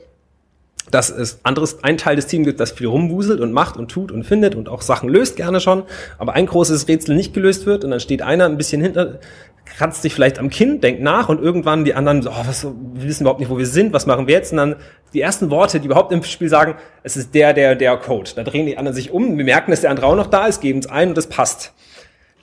[0.91, 4.13] dass es anderes, ein Teil des Teams gibt, das viel rumwuselt und macht und tut
[4.13, 5.85] und findet und auch Sachen löst gerne schon,
[6.19, 9.19] aber ein großes Rätsel nicht gelöst wird und dann steht einer ein bisschen hinter,
[9.65, 13.09] kratzt sich vielleicht am Kinn, denkt nach und irgendwann die anderen so, oh, was, wir
[13.09, 14.53] wissen überhaupt nicht, wo wir sind, was machen wir jetzt?
[14.53, 14.77] Und dann
[15.13, 18.31] die ersten Worte, die überhaupt im Spiel sagen, es ist der, der, der Code.
[18.37, 20.61] Da drehen die anderen sich um, wir merken, dass der andere auch noch da ist,
[20.61, 21.73] geben es ein und das passt.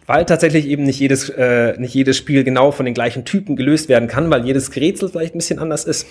[0.07, 3.87] Weil tatsächlich eben nicht jedes, äh, nicht jedes Spiel genau von den gleichen Typen gelöst
[3.87, 6.07] werden kann, weil jedes Rätsel vielleicht ein bisschen anders ist.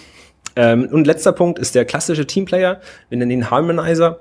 [0.56, 2.80] Ähm, und letzter Punkt ist der klassische Teamplayer.
[3.08, 4.20] Wir nennen ihn Harmonizer,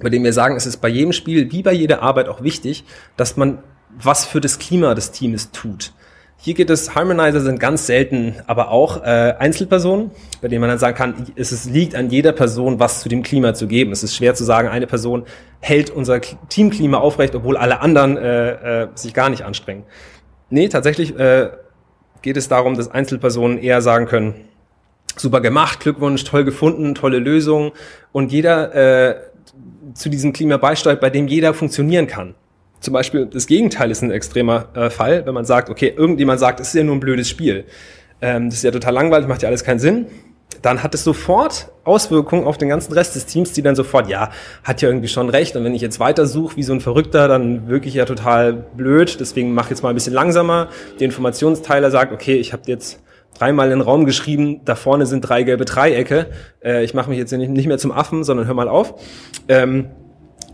[0.00, 2.84] bei dem wir sagen, es ist bei jedem Spiel wie bei jeder Arbeit auch wichtig,
[3.16, 3.58] dass man
[3.98, 5.92] was für das Klima des Teams tut.
[6.38, 10.78] Hier geht es, Harmonizer sind ganz selten, aber auch äh, Einzelpersonen, bei denen man dann
[10.78, 13.90] sagen kann, es, es liegt an jeder Person, was zu dem Klima zu geben.
[13.90, 15.24] Es ist schwer zu sagen, eine Person
[15.60, 19.84] hält unser Teamklima aufrecht, obwohl alle anderen äh, äh, sich gar nicht anstrengen.
[20.50, 21.50] Nee, tatsächlich äh,
[22.22, 24.34] geht es darum, dass Einzelpersonen eher sagen können,
[25.16, 27.72] super gemacht, Glückwunsch, toll gefunden, tolle Lösung
[28.12, 29.16] und jeder äh,
[29.94, 32.34] zu diesem Klima beisteuert, bei dem jeder funktionieren kann.
[32.86, 36.60] Zum Beispiel das Gegenteil ist ein extremer äh, Fall, wenn man sagt, okay, irgendjemand sagt,
[36.60, 37.64] es ist ja nur ein blödes Spiel.
[38.20, 40.06] Ähm, das ist ja total langweilig, macht ja alles keinen Sinn.
[40.62, 44.30] Dann hat es sofort Auswirkungen auf den ganzen Rest des Teams, die dann sofort, ja,
[44.62, 45.56] hat ja irgendwie schon recht.
[45.56, 49.18] Und wenn ich jetzt weiter suche wie so ein Verrückter, dann wirklich ja total blöd.
[49.18, 50.68] Deswegen mach jetzt mal ein bisschen langsamer.
[51.00, 53.02] Der Informationsteiler sagt, okay, ich habe jetzt
[53.36, 56.28] dreimal in den Raum geschrieben, da vorne sind drei gelbe Dreiecke.
[56.64, 58.94] Äh, ich mache mich jetzt nicht mehr zum Affen, sondern hör mal auf.
[59.48, 59.86] Ähm,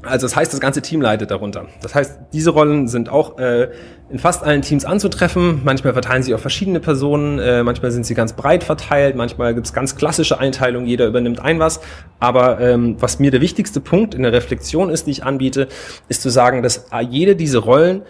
[0.04, 1.66] also das heißt, das ganze Team leidet darunter.
[1.80, 3.70] Das heißt, diese Rollen sind auch äh,
[4.10, 5.62] in fast allen Teams anzutreffen.
[5.64, 9.66] Manchmal verteilen sie auf verschiedene Personen, äh, manchmal sind sie ganz breit verteilt, manchmal gibt
[9.66, 11.80] es ganz klassische Einteilungen, jeder übernimmt ein was.
[12.20, 15.68] Aber ähm, was mir der wichtigste Punkt in der Reflexion ist, die ich anbiete,
[16.08, 18.02] ist zu sagen, dass jede diese Rollen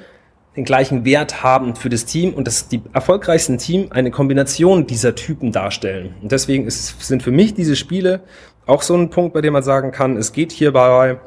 [0.56, 5.14] den gleichen Wert haben für das Team und dass die erfolgreichsten Team eine Kombination dieser
[5.14, 6.14] Typen darstellen.
[6.20, 8.20] Und deswegen ist, sind für mich diese Spiele
[8.66, 11.18] auch so ein Punkt, bei dem man sagen kann, es geht hierbei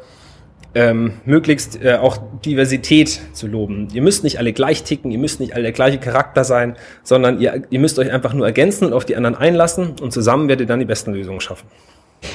[0.76, 3.88] ähm, möglichst äh, auch Diversität zu loben.
[3.94, 7.40] Ihr müsst nicht alle gleich ticken, ihr müsst nicht alle der gleiche Charakter sein, sondern
[7.40, 10.66] ihr, ihr müsst euch einfach nur ergänzen und auf die anderen einlassen und zusammen werdet
[10.66, 11.68] ihr dann die besten Lösungen schaffen.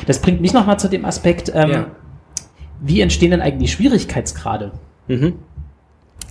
[0.07, 1.87] Das bringt mich nochmal zu dem Aspekt, ähm, ja.
[2.81, 4.73] wie entstehen denn eigentlich Schwierigkeitsgrade?
[5.09, 5.35] Mhm.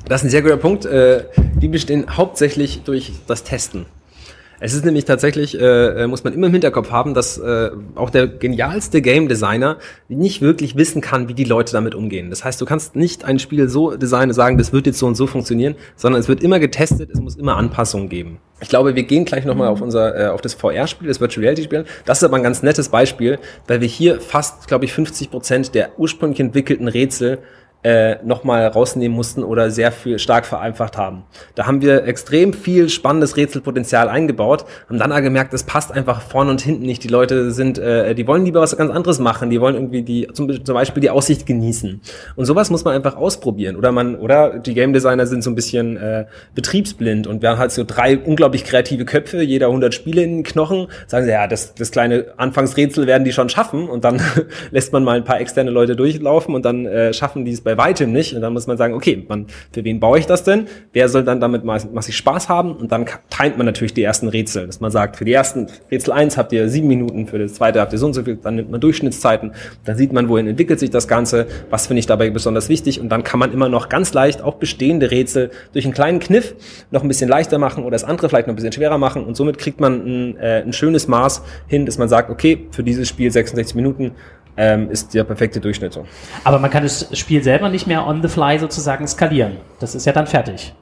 [0.07, 0.85] Das ist ein sehr guter Punkt.
[0.85, 3.85] Äh, die bestehen hauptsächlich durch das Testen.
[4.61, 8.27] Es ist nämlich tatsächlich, äh, muss man immer im Hinterkopf haben, dass äh, auch der
[8.27, 9.77] genialste Game Designer
[10.09, 12.29] nicht wirklich wissen kann, wie die Leute damit umgehen.
[12.29, 15.15] Das heißt, du kannst nicht ein Spiel so designen, sagen, das wird jetzt so und
[15.15, 18.39] so funktionieren, sondern es wird immer getestet, es muss immer Anpassungen geben.
[18.61, 21.85] Ich glaube, wir gehen gleich nochmal auf unser, äh, auf das VR-Spiel, das Virtual Reality-Spiel.
[22.05, 25.73] Das ist aber ein ganz nettes Beispiel, weil wir hier fast, glaube ich, 50 Prozent
[25.73, 27.39] der ursprünglich entwickelten Rätsel
[27.81, 31.23] äh, nochmal rausnehmen mussten oder sehr viel stark vereinfacht haben.
[31.55, 36.51] Da haben wir extrem viel spannendes Rätselpotenzial eingebaut, haben dann gemerkt, es passt einfach vorne
[36.51, 37.03] und hinten nicht.
[37.03, 40.27] Die Leute sind, äh, die wollen lieber was ganz anderes machen, die wollen irgendwie die
[40.33, 42.01] zum, zum Beispiel die Aussicht genießen.
[42.35, 43.77] Und sowas muss man einfach ausprobieren.
[43.77, 47.59] Oder man, oder die Game Designer sind so ein bisschen äh, betriebsblind und wir haben
[47.59, 51.47] halt so drei unglaublich kreative Köpfe, jeder 100 Spiele in den Knochen, sagen sie, ja,
[51.47, 54.21] das, das kleine Anfangsrätsel werden die schon schaffen und dann
[54.71, 57.68] lässt man mal ein paar externe Leute durchlaufen und dann äh, schaffen die es bei
[57.75, 58.35] bei weitem nicht.
[58.35, 60.67] Und dann muss man sagen, okay, man, für wen baue ich das denn?
[60.93, 62.75] Wer soll dann damit massig Spaß haben?
[62.75, 66.13] Und dann teilt man natürlich die ersten Rätsel, dass man sagt, für die ersten Rätsel
[66.13, 68.55] eins habt ihr sieben Minuten, für das zweite habt ihr so und so viel, dann
[68.55, 69.51] nimmt man Durchschnittszeiten,
[69.85, 73.09] dann sieht man, wohin entwickelt sich das Ganze, was finde ich dabei besonders wichtig und
[73.09, 76.55] dann kann man immer noch ganz leicht auch bestehende Rätsel durch einen kleinen Kniff
[76.91, 79.35] noch ein bisschen leichter machen oder das andere vielleicht noch ein bisschen schwerer machen und
[79.35, 83.07] somit kriegt man ein, äh, ein schönes Maß hin, dass man sagt, okay, für dieses
[83.07, 84.11] Spiel 66 Minuten
[84.57, 86.05] ähm, ist der perfekte Durchschnitt so.
[86.43, 89.57] Aber man kann das Spiel selber nicht mehr on the fly sozusagen skalieren.
[89.79, 90.73] Das ist ja dann fertig.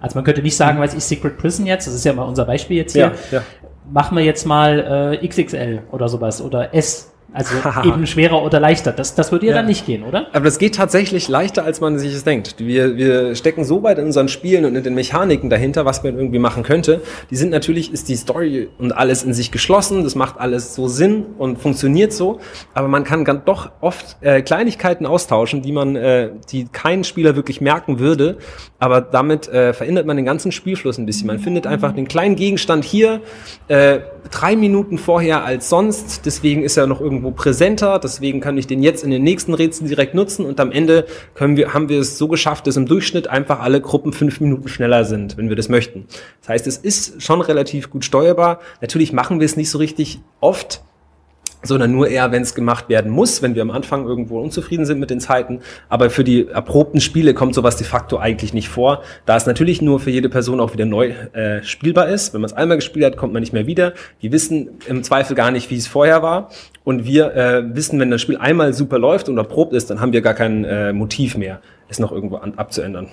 [0.00, 0.82] Also man könnte nicht sagen, mhm.
[0.82, 3.12] weiß ich, Secret Prison jetzt, das ist ja mal unser Beispiel jetzt hier.
[3.30, 3.42] Ja, ja.
[3.90, 8.92] Machen wir jetzt mal äh, XXL oder sowas oder S also eben schwerer oder leichter.
[8.92, 10.26] Das, das würde ja, ja, dann nicht gehen, oder?
[10.32, 12.56] Aber das geht tatsächlich leichter, als man sich es denkt.
[12.58, 16.16] Wir, wir stecken so weit in unseren Spielen und in den Mechaniken dahinter, was man
[16.16, 17.00] irgendwie machen könnte.
[17.30, 20.04] Die sind natürlich, ist die Story und alles in sich geschlossen.
[20.04, 22.40] Das macht alles so Sinn und funktioniert so.
[22.74, 27.34] Aber man kann ganz doch oft äh, Kleinigkeiten austauschen, die man, äh, die kein Spieler
[27.34, 28.36] wirklich merken würde.
[28.78, 31.26] Aber damit äh, verändert man den ganzen Spielfluss ein bisschen.
[31.26, 33.20] Man findet einfach den kleinen Gegenstand hier
[33.68, 36.26] äh, drei Minuten vorher als sonst.
[36.26, 39.54] Deswegen ist er noch irgendwie irgendwo präsenter, deswegen kann ich den jetzt in den nächsten
[39.54, 42.86] Rätseln direkt nutzen und am Ende können wir, haben wir es so geschafft, dass im
[42.86, 46.06] Durchschnitt einfach alle Gruppen fünf Minuten schneller sind, wenn wir das möchten.
[46.40, 48.60] Das heißt, es ist schon relativ gut steuerbar.
[48.80, 50.82] Natürlich machen wir es nicht so richtig oft,
[51.62, 54.98] sondern nur eher, wenn es gemacht werden muss, wenn wir am Anfang irgendwo unzufrieden sind
[54.98, 55.60] mit den Zeiten.
[55.88, 59.80] Aber für die erprobten Spiele kommt sowas de facto eigentlich nicht vor, da es natürlich
[59.82, 62.34] nur für jede Person auch wieder neu äh, spielbar ist.
[62.34, 63.94] Wenn man es einmal gespielt hat, kommt man nicht mehr wieder.
[64.22, 66.50] Die wissen im Zweifel gar nicht, wie es vorher war.
[66.84, 70.12] Und wir äh, wissen, wenn das Spiel einmal super läuft und erprobt ist, dann haben
[70.12, 73.08] wir gar kein äh, Motiv mehr, es noch irgendwo an, abzuändern.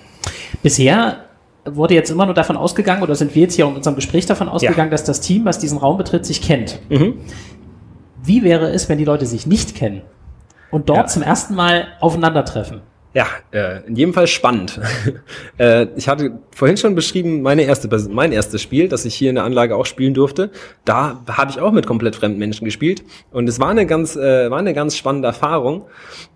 [0.62, 1.24] Bisher
[1.64, 4.48] wurde jetzt immer nur davon ausgegangen, oder sind wir jetzt hier in unserem Gespräch davon
[4.48, 4.90] ausgegangen, ja.
[4.90, 6.80] dass das Team, was diesen Raum betritt, sich kennt.
[6.88, 7.18] Mhm.
[8.22, 10.02] Wie wäre es, wenn die Leute sich nicht kennen
[10.70, 11.06] und dort ja.
[11.06, 12.82] zum ersten Mal aufeinandertreffen?
[13.12, 14.80] Ja, äh, in jedem Fall spannend.
[15.58, 19.34] äh, ich hatte vorhin schon beschrieben, meine erste, mein erstes Spiel, das ich hier in
[19.34, 20.50] der Anlage auch spielen durfte.
[20.84, 23.02] Da habe ich auch mit komplett fremden Menschen gespielt
[23.32, 25.86] und es war eine ganz, äh, war eine ganz spannende Erfahrung.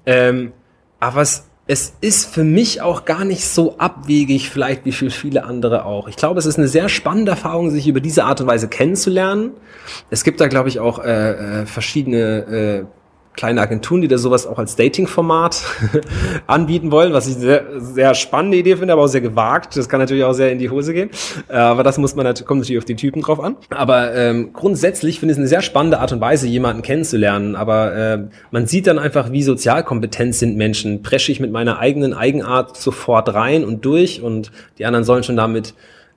[0.05, 0.53] Ähm,
[0.99, 5.44] aber es es ist für mich auch gar nicht so abwegig, vielleicht wie für viele
[5.44, 6.09] andere auch.
[6.09, 9.53] Ich glaube, es ist eine sehr spannende Erfahrung, sich über diese Art und Weise kennenzulernen.
[10.11, 12.85] Es gibt da, glaube ich, auch äh, äh, verschiedene äh,
[13.35, 15.62] kleine Agenturen, die da sowas auch als Dating-Format
[16.47, 19.77] anbieten wollen, was ich sehr, sehr spannende Idee finde, aber auch sehr gewagt.
[19.77, 21.11] Das kann natürlich auch sehr in die Hose gehen.
[21.49, 23.57] Äh, aber das muss man natürlich, kommt natürlich auf die Typen drauf an.
[23.70, 27.57] Aber ähm, grundsätzlich finde ich es eine sehr spannende Art und Weise, jemanden kennenzulernen.
[27.57, 28.18] Aber äh,
[28.51, 31.03] man sieht dann einfach, wie sozialkompetent sind Menschen.
[31.03, 35.37] Presche ich mit meiner eigenen Eigenart sofort rein und durch und die anderen sollen schon
[35.37, 35.75] damit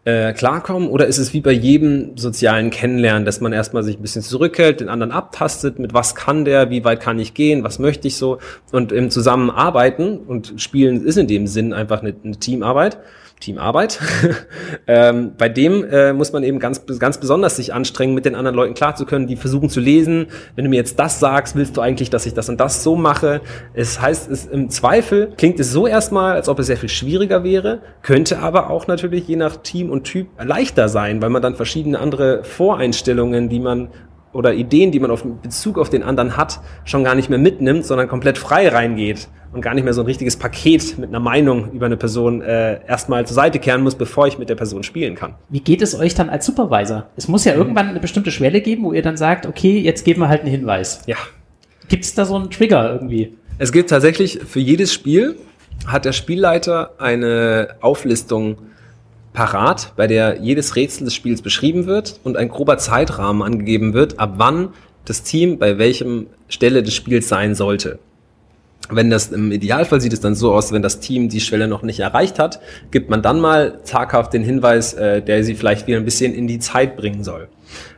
[0.08, 0.88] äh, klarkommen?
[0.88, 4.80] Oder ist es wie bei jedem sozialen Kennenlernen, dass man erstmal sich ein bisschen zurückhält,
[4.80, 8.16] den anderen abtastet, mit was kann der, wie weit kann ich gehen, was möchte ich
[8.16, 8.38] so
[8.72, 13.00] und im Zusammenarbeiten und Spielen ist in dem Sinn einfach eine, eine Teamarbeit
[13.40, 14.00] Teamarbeit.
[14.88, 18.56] ähm, bei dem äh, muss man eben ganz, ganz besonders sich anstrengen, mit den anderen
[18.56, 20.28] Leuten klar zu können, die versuchen zu lesen.
[20.56, 22.96] Wenn du mir jetzt das sagst, willst du eigentlich, dass ich das und das so
[22.96, 23.42] mache?
[23.74, 27.44] Es heißt, es, im Zweifel klingt es so erstmal, als ob es sehr viel schwieriger
[27.44, 31.56] wäre, könnte aber auch natürlich je nach Team und Typ leichter sein, weil man dann
[31.56, 33.90] verschiedene andere Voreinstellungen, die man
[34.38, 37.84] oder Ideen, die man auf Bezug auf den anderen hat, schon gar nicht mehr mitnimmt,
[37.88, 41.72] sondern komplett frei reingeht und gar nicht mehr so ein richtiges Paket mit einer Meinung
[41.72, 45.16] über eine Person äh, erstmal zur Seite kehren muss, bevor ich mit der Person spielen
[45.16, 45.34] kann.
[45.50, 47.08] Wie geht es euch dann als Supervisor?
[47.16, 47.62] Es muss ja mhm.
[47.62, 50.52] irgendwann eine bestimmte Schwelle geben, wo ihr dann sagt, okay, jetzt geben wir halt einen
[50.52, 51.02] Hinweis.
[51.08, 51.18] Ja.
[51.88, 53.36] Gibt es da so einen Trigger irgendwie?
[53.58, 55.36] Es gibt tatsächlich für jedes Spiel
[55.88, 58.58] hat der Spielleiter eine Auflistung
[59.38, 64.20] parat, bei der jedes Rätsel des Spiels beschrieben wird und ein grober Zeitrahmen angegeben wird,
[64.20, 64.70] ab wann
[65.06, 68.00] das Team bei welchem Stelle des Spiels sein sollte.
[68.90, 71.84] Wenn das im Idealfall sieht es dann so aus, wenn das Team die Schwelle noch
[71.84, 76.00] nicht erreicht hat, gibt man dann mal zaghaft den Hinweis, äh, der sie vielleicht wieder
[76.00, 77.48] ein bisschen in die Zeit bringen soll.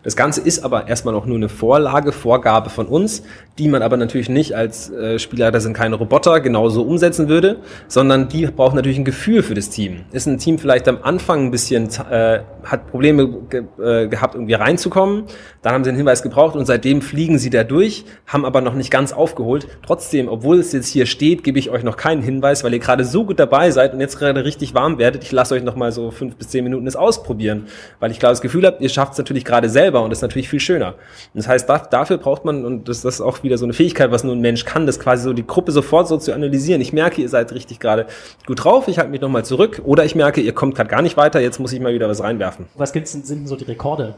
[0.03, 3.23] Das Ganze ist aber erstmal noch nur eine Vorlage, Vorgabe von uns,
[3.57, 7.57] die man aber natürlich nicht als äh, Spieler, das sind keine Roboter, genauso umsetzen würde,
[7.87, 10.01] sondern die braucht natürlich ein Gefühl für das Team.
[10.11, 14.53] Ist ein Team vielleicht am Anfang ein bisschen, äh, hat Probleme ge äh, gehabt, irgendwie
[14.53, 15.23] reinzukommen,
[15.61, 18.75] dann haben sie einen Hinweis gebraucht und seitdem fliegen sie da durch, haben aber noch
[18.75, 19.67] nicht ganz aufgeholt.
[19.85, 23.03] Trotzdem, obwohl es jetzt hier steht, gebe ich euch noch keinen Hinweis, weil ihr gerade
[23.03, 25.23] so gut dabei seid und jetzt gerade richtig warm werdet.
[25.23, 27.67] Ich lasse euch noch mal so fünf bis zehn Minuten es ausprobieren,
[27.99, 30.21] weil ich klar das Gefühl habe, ihr schafft es natürlich gerade selber und das ist
[30.21, 30.89] natürlich viel schöner.
[31.33, 34.23] Und das heißt, dafür braucht man, und das, ist auch wieder so eine Fähigkeit, was
[34.23, 36.81] nur ein Mensch kann, das quasi so die Gruppe sofort so zu analysieren.
[36.81, 38.05] Ich merke, ihr seid richtig gerade
[38.45, 39.81] gut drauf, ich halte mich nochmal zurück.
[39.83, 42.21] Oder ich merke, ihr kommt gerade gar nicht weiter, jetzt muss ich mal wieder was
[42.21, 42.65] reinwerfen.
[42.75, 44.15] Was gibt's denn, sind denn so die Rekorde?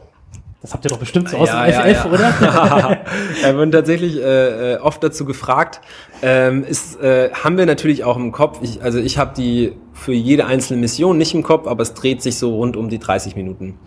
[0.61, 2.11] Das habt ihr doch bestimmt so aus Ja, dem ja, FF, ja.
[2.11, 2.97] oder?
[3.41, 5.81] wir wurden tatsächlich äh, äh, oft dazu gefragt.
[6.21, 8.59] Ähm, ist, äh, haben wir natürlich auch im Kopf.
[8.61, 12.21] Ich, also ich habe die für jede einzelne Mission nicht im Kopf, aber es dreht
[12.21, 13.79] sich so rund um die 30 Minuten.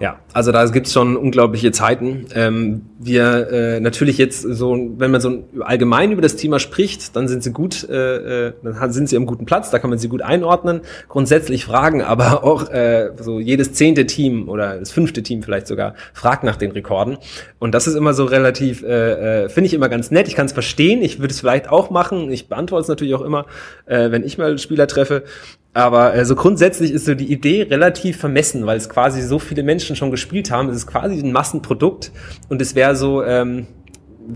[0.00, 2.26] Ja, also da gibt's schon unglaubliche Zeiten.
[2.34, 7.28] Ähm, wir äh, natürlich jetzt so, wenn man so allgemein über das Thema spricht, dann
[7.28, 10.08] sind sie gut, äh, äh, dann sind sie am guten Platz, da kann man sie
[10.08, 10.80] gut einordnen.
[11.08, 15.94] Grundsätzlich fragen aber auch äh, so jedes zehnte Team oder das fünfte Team vielleicht sogar
[16.12, 17.18] fragt nach den Rekorden.
[17.58, 20.28] Und das ist immer so relativ, äh, äh, finde ich immer ganz nett.
[20.28, 22.30] Ich kann es verstehen, ich würde es vielleicht auch machen.
[22.30, 23.46] Ich beantworte es natürlich auch immer,
[23.86, 25.24] äh, wenn ich mal Spieler treffe.
[25.74, 29.62] Aber äh, so grundsätzlich ist so die Idee relativ vermessen, weil es quasi so viele
[29.62, 30.68] Menschen schon gespielt haben.
[30.68, 32.12] Es ist quasi ein Massenprodukt
[32.48, 33.66] und es wäre so, ähm,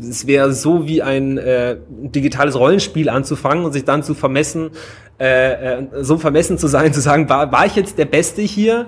[0.00, 4.70] es wäre so wie ein äh, digitales Rollenspiel anzufangen und sich dann zu vermessen,
[5.18, 8.86] äh, äh, so vermessen zu sein, zu sagen, war, war ich jetzt der Beste hier,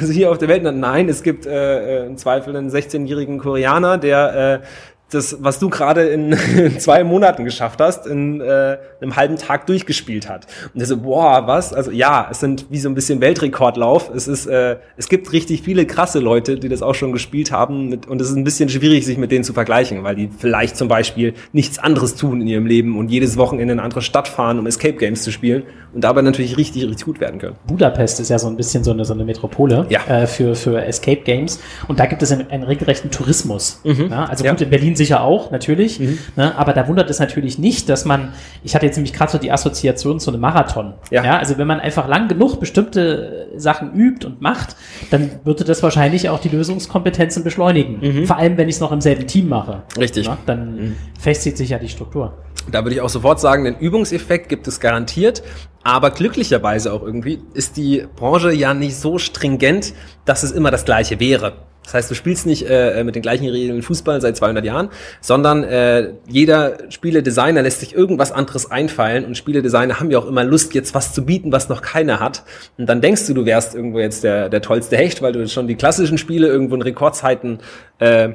[0.00, 0.62] also hier auf der Welt?
[0.62, 4.66] Nein, es gibt äh, äh, im Zweifel einen 16-jährigen Koreaner, der äh,
[5.10, 9.66] das, was du gerade in, in zwei Monaten geschafft hast, in äh, einem halben Tag
[9.66, 10.46] durchgespielt hat.
[10.74, 11.72] Und der so, boah, was?
[11.72, 14.10] Also ja, es sind wie so ein bisschen Weltrekordlauf.
[14.14, 17.88] Es ist, äh, es gibt richtig viele krasse Leute, die das auch schon gespielt haben.
[17.88, 20.76] Mit, und es ist ein bisschen schwierig, sich mit denen zu vergleichen, weil die vielleicht
[20.76, 24.26] zum Beispiel nichts anderes tun in ihrem Leben und jedes Wochenende in eine andere Stadt
[24.26, 25.62] fahren, um Escape Games zu spielen
[25.94, 27.54] und dabei natürlich richtig, richtig gut werden können.
[27.66, 30.00] Budapest ist ja so ein bisschen so eine, so eine Metropole Ja.
[30.08, 31.60] äh, für, für Escape Games.
[31.86, 33.80] Und da gibt es einen, einen regelrechten Tourismus.
[33.84, 34.50] Ja, also Ja.
[34.50, 36.00] gut, in Berlin sicher auch, natürlich.
[36.36, 38.32] Ne, aber da wundert es natürlich nicht, dass man,
[38.62, 40.94] ich hatte jetzt nämlich gerade so die Assoziation zu einem Marathon.
[41.10, 41.38] Ja.
[41.38, 44.76] also wenn man einfach lang genug bestimmte Sachen übt und macht,
[45.10, 48.26] dann würde das wahrscheinlich auch die Lösungskompetenzen beschleunigen.
[48.26, 49.82] Vor allem, wenn ich es noch im selben Team mache.
[49.98, 50.26] Richtig.
[50.26, 52.34] Ja, dann festigt sich ja die Struktur.
[52.70, 55.42] Da würde ich auch sofort sagen, den Übungseffekt gibt es garantiert.
[55.82, 59.94] Aber glücklicherweise auch irgendwie ist die Branche ja nicht so stringent,
[60.24, 61.52] dass es immer das Gleiche wäre.
[61.86, 64.88] Das heißt, du spielst nicht äh, mit den gleichen Regeln Fußball seit 200 Jahren,
[65.20, 70.42] sondern äh, jeder Spieledesigner lässt sich irgendwas anderes einfallen und Spieledesigner haben ja auch immer
[70.42, 72.42] Lust, jetzt was zu bieten, was noch keiner hat.
[72.76, 75.68] Und dann denkst du, du wärst irgendwo jetzt der, der tollste Hecht, weil du schon
[75.68, 77.60] die klassischen Spiele irgendwo in Rekordzeiten
[78.00, 78.30] äh,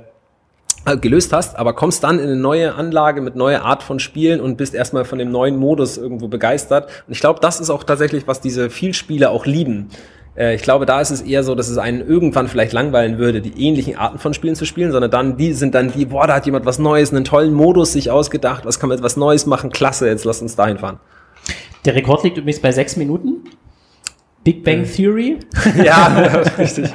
[0.86, 4.40] äh, gelöst hast, aber kommst dann in eine neue Anlage mit neuer Art von Spielen
[4.40, 6.86] und bist erstmal von dem neuen Modus irgendwo begeistert.
[7.06, 9.90] Und ich glaube, das ist auch tatsächlich, was diese Vielspieler auch lieben.
[10.36, 13.42] Äh, Ich glaube, da ist es eher so, dass es einen irgendwann vielleicht langweilen würde,
[13.42, 16.36] die ähnlichen Arten von Spielen zu spielen, sondern dann die sind dann die, boah, da
[16.36, 19.70] hat jemand was Neues, einen tollen Modus sich ausgedacht, was kann man etwas Neues machen,
[19.72, 21.00] klasse, jetzt lass uns dahin fahren.
[21.86, 23.44] Der Rekord liegt übrigens bei sechs Minuten.
[24.44, 25.38] Big Bang Theory.
[25.84, 26.08] Ja,
[26.58, 26.90] richtig.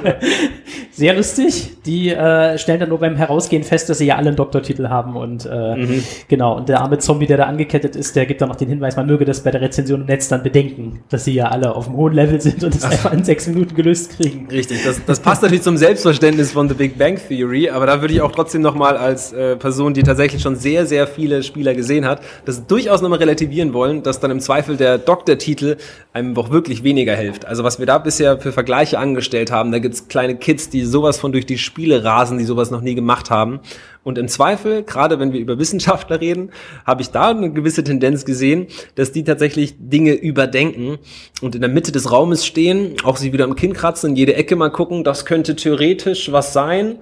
[0.91, 1.77] Sehr lustig.
[1.85, 5.15] Die äh, stellen dann nur beim Herausgehen fest, dass sie ja alle einen Doktortitel haben
[5.15, 6.03] und äh, Mhm.
[6.27, 6.57] genau.
[6.57, 9.05] Und der arme Zombie, der da angekettet ist, der gibt dann noch den Hinweis, man
[9.05, 11.97] möge das bei der Rezension im Netz dann bedenken, dass sie ja alle auf einem
[11.97, 14.47] hohen Level sind und es einfach in sechs Minuten gelöst kriegen.
[14.51, 18.13] Richtig, das, das passt natürlich zum Selbstverständnis von The Big Bang Theory, aber da würde
[18.13, 22.05] ich auch trotzdem nochmal als äh, Person, die tatsächlich schon sehr, sehr viele Spieler gesehen
[22.05, 25.77] hat, das durchaus nochmal relativieren wollen, dass dann im Zweifel der Doktortitel
[26.13, 27.36] einem doch wirklich weniger hilft.
[27.45, 31.19] Also was wir da bisher für Vergleiche angestellt haben, da gibt's kleine Kids, die sowas
[31.19, 33.59] von durch die Spiele rasen, die sowas noch nie gemacht haben.
[34.03, 36.51] Und im Zweifel, gerade wenn wir über Wissenschaftler reden,
[36.85, 40.97] habe ich da eine gewisse Tendenz gesehen, dass die tatsächlich Dinge überdenken
[41.41, 44.35] und in der Mitte des Raumes stehen, auch sie wieder am Kinn kratzen, in jede
[44.35, 46.99] Ecke mal gucken, das könnte theoretisch was sein.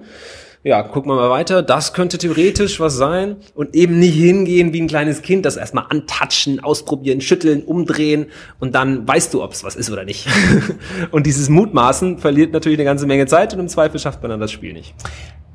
[0.66, 1.62] Ja, gucken wir mal weiter.
[1.62, 3.36] Das könnte theoretisch was sein.
[3.54, 8.26] Und eben nicht hingehen wie ein kleines Kind, das erstmal antatschen, ausprobieren, schütteln, umdrehen
[8.58, 10.26] und dann weißt du, ob es was ist oder nicht.
[11.12, 14.40] und dieses Mutmaßen verliert natürlich eine ganze Menge Zeit und im Zweifel schafft man dann
[14.40, 14.92] das Spiel nicht.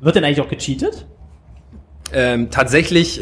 [0.00, 1.06] Wird denn eigentlich auch gecheatet?
[2.14, 3.20] Ähm, tatsächlich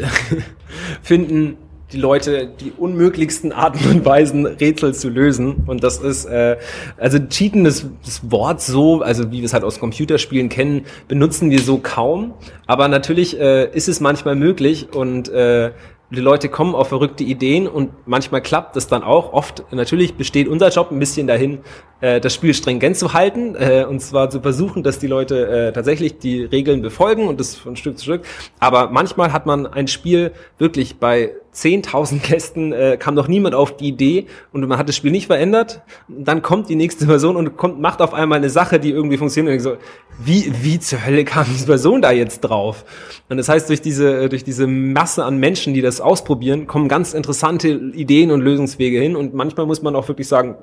[1.01, 1.57] finden
[1.91, 5.63] die Leute die unmöglichsten Arten und Weisen, Rätsel zu lösen.
[5.65, 6.57] Und das ist, äh,
[6.97, 11.49] also cheaten, das, das Wort so, also wie wir es halt aus Computerspielen kennen, benutzen
[11.49, 12.33] wir so kaum.
[12.67, 15.71] Aber natürlich äh, ist es manchmal möglich und äh,
[16.11, 19.31] die Leute kommen auf verrückte Ideen und manchmal klappt das dann auch.
[19.31, 21.59] Oft natürlich besteht unser Job ein bisschen dahin,
[22.01, 26.17] das Spiel stringent zu halten äh, und zwar zu versuchen, dass die Leute äh, tatsächlich
[26.17, 28.21] die Regeln befolgen und das von Stück zu Stück.
[28.59, 33.75] Aber manchmal hat man ein Spiel wirklich bei 10.000 Gästen äh, kam noch niemand auf
[33.75, 35.81] die Idee und man hat das Spiel nicht verändert.
[36.07, 39.55] Dann kommt die nächste Person und kommt, macht auf einmal eine Sache, die irgendwie funktioniert.
[39.55, 39.77] Und so,
[40.23, 42.85] wie, wie zur Hölle kam diese Person da jetzt drauf?
[43.29, 47.13] Und das heißt, durch diese, durch diese Masse an Menschen, die das ausprobieren, kommen ganz
[47.13, 49.15] interessante Ideen und Lösungswege hin.
[49.15, 50.55] Und manchmal muss man auch wirklich sagen,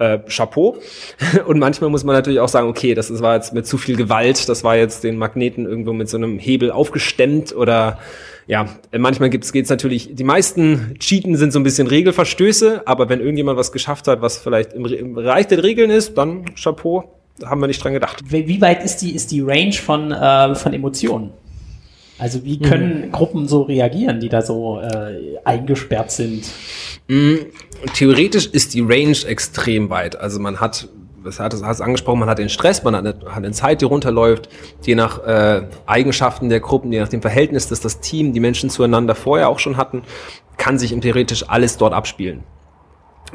[0.00, 0.78] äh, Chapeau.
[1.46, 4.48] Und manchmal muss man natürlich auch sagen, okay, das war jetzt mit zu viel Gewalt,
[4.48, 7.98] das war jetzt den Magneten irgendwo mit so einem Hebel aufgestemmt oder
[8.46, 13.20] ja, manchmal gibt's geht's natürlich, die meisten Cheaten sind so ein bisschen Regelverstöße, aber wenn
[13.20, 17.04] irgendjemand was geschafft hat, was vielleicht im, im Bereich der Regeln ist, dann Chapeau.
[17.44, 18.20] haben wir nicht dran gedacht.
[18.24, 21.32] Wie wie weit ist die, ist die Range von, äh, von Emotionen?
[22.20, 23.12] Also wie können Mhm.
[23.12, 26.44] Gruppen so reagieren, die da so äh, eingesperrt sind?
[27.08, 27.36] Mm,
[27.94, 30.16] Theoretisch ist die Range extrem weit.
[30.16, 30.88] Also man hat,
[31.24, 33.86] das hat es angesprochen, man hat den Stress, man hat eine, hat eine Zeit, die
[33.86, 34.50] runterläuft,
[34.82, 38.68] je nach äh, Eigenschaften der Gruppen, je nach dem Verhältnis, das das Team, die Menschen
[38.68, 40.02] zueinander vorher auch schon hatten,
[40.58, 42.44] kann sich im theoretisch alles dort abspielen.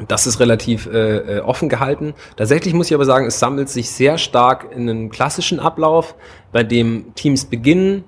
[0.08, 2.14] Das ist relativ äh, äh, offen gehalten.
[2.36, 6.14] Tatsächlich muss ich aber sagen, es sammelt sich sehr stark in einen klassischen Ablauf,
[6.52, 8.04] bei dem Teams beginnen.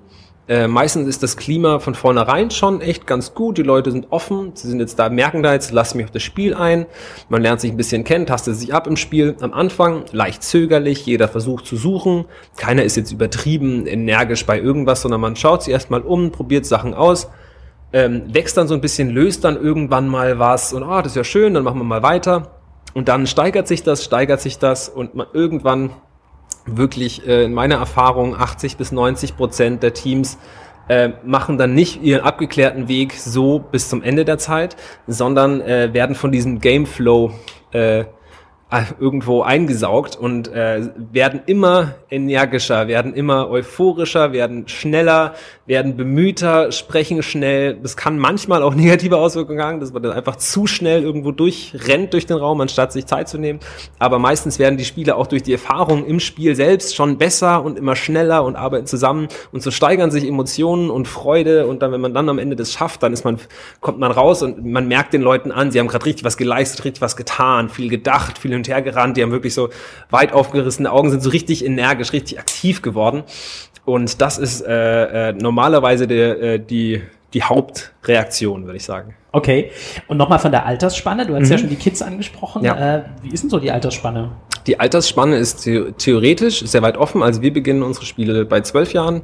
[0.49, 3.57] Äh, meistens ist das Klima von vornherein schon echt ganz gut.
[3.57, 4.51] Die Leute sind offen.
[4.55, 6.87] Sie sind jetzt da, merken da jetzt, lass mich auf das Spiel ein.
[7.29, 9.37] Man lernt sich ein bisschen kennen, tastet sich ab im Spiel.
[9.39, 11.05] Am Anfang leicht zögerlich.
[11.05, 12.25] Jeder versucht zu suchen.
[12.57, 16.93] Keiner ist jetzt übertrieben energisch bei irgendwas, sondern man schaut sich erstmal um, probiert Sachen
[16.93, 17.29] aus
[17.91, 21.15] ähm, wächst dann so ein bisschen, löst dann irgendwann mal was und ah, das ist
[21.15, 22.51] ja schön, dann machen wir mal weiter.
[22.93, 25.91] Und dann steigert sich das, steigert sich das und man irgendwann
[26.65, 30.37] wirklich äh, in meiner Erfahrung 80 bis 90 Prozent der Teams
[30.87, 34.75] äh, machen dann nicht ihren abgeklärten Weg so bis zum Ende der Zeit,
[35.07, 37.31] sondern äh, werden von diesem Gameflow
[37.71, 38.05] äh,
[38.99, 45.33] irgendwo eingesaugt und äh, werden immer energischer, werden immer euphorischer, werden schneller,
[45.69, 47.75] werden bemühter, sprechen schnell.
[47.75, 52.11] Das kann manchmal auch negative Auswirkungen haben, dass man dann einfach zu schnell irgendwo durchrennt
[52.13, 53.59] durch den Raum, anstatt sich Zeit zu nehmen.
[53.99, 57.77] Aber meistens werden die Spieler auch durch die Erfahrung im Spiel selbst schon besser und
[57.77, 62.01] immer schneller und arbeiten zusammen und so steigern sich Emotionen und Freude und dann, wenn
[62.01, 63.37] man dann am Ende das schafft, dann ist man,
[63.79, 66.83] kommt man raus und man merkt den Leuten an, sie haben gerade richtig was geleistet,
[66.83, 69.69] richtig was getan, viel gedacht, viel hin und her gerannt, die haben wirklich so
[70.09, 73.23] weit aufgerissene Augen, sind so richtig energisch, richtig aktiv geworden.
[73.89, 77.01] Und das ist äh, äh, normalerweise der, äh, die,
[77.33, 79.15] die Hauptreaktion, würde ich sagen.
[79.33, 79.71] Okay.
[80.07, 81.25] Und nochmal von der Altersspanne.
[81.25, 82.61] Du hast ja schon die Kids angesprochen.
[82.61, 82.65] Mhm.
[82.65, 82.95] Ja.
[82.95, 84.31] Äh, wie ist denn so die Altersspanne?
[84.67, 87.21] Die Altersspanne ist the theoretisch sehr weit offen.
[87.21, 89.21] Also wir beginnen unsere Spiele bei zwölf Jahren.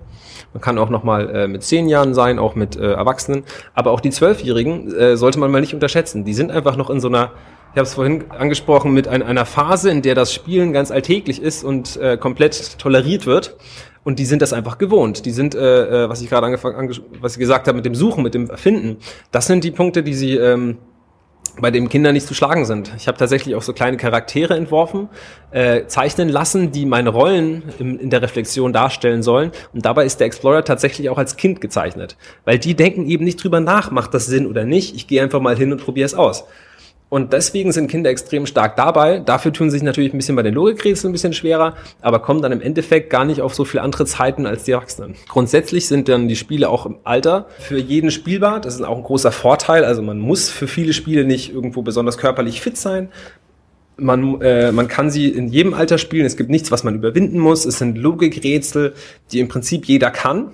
[0.54, 3.44] Man kann auch noch mal äh, mit zehn Jahren sein, auch mit äh, Erwachsenen.
[3.74, 6.26] Aber auch die Zwölfjährigen äh, sollte man mal nicht unterschätzen.
[6.26, 7.32] Die sind einfach noch in so einer,
[7.72, 11.42] ich habe es vorhin angesprochen, mit ein, einer Phase, in der das Spielen ganz alltäglich
[11.42, 13.56] ist und äh, komplett toleriert wird.
[14.06, 15.26] Und die sind das einfach gewohnt.
[15.26, 18.24] Die sind, äh, äh, was ich gerade angefangen, was ich gesagt habe, mit dem Suchen,
[18.24, 18.98] mit dem Erfinden.
[19.32, 20.78] Das sind die Punkte, die sie ähm,
[21.60, 22.94] bei dem Kinder nicht zu schlagen sind.
[22.98, 25.10] Ich habe tatsächlich auch so kleine Charaktere entworfen,
[25.52, 29.52] äh, zeichnen lassen, die meine Rollen im, in der Reflexion darstellen sollen.
[29.74, 32.16] Und dabei ist der Explorer tatsächlich auch als Kind gezeichnet.
[32.44, 34.96] Weil die denken eben nicht drüber nach, macht das Sinn oder nicht.
[34.96, 36.46] Ich gehe einfach mal hin und probiere es aus.
[37.16, 39.20] Und deswegen sind Kinder extrem stark dabei.
[39.20, 42.52] Dafür tun sich natürlich ein bisschen bei den Logikrätseln ein bisschen schwerer, aber kommen dann
[42.52, 45.16] im Endeffekt gar nicht auf so viele andere Zeiten als die Erwachsenen.
[45.30, 48.60] Grundsätzlich sind dann die Spiele auch im Alter für jeden spielbar.
[48.60, 49.86] Das ist auch ein großer Vorteil.
[49.86, 53.08] Also man muss für viele Spiele nicht irgendwo besonders körperlich fit sein.
[53.96, 56.26] Man, äh, man kann sie in jedem Alter spielen.
[56.26, 57.64] Es gibt nichts, was man überwinden muss.
[57.64, 58.94] Es sind Logikrätsel,
[59.32, 60.52] die im Prinzip jeder kann.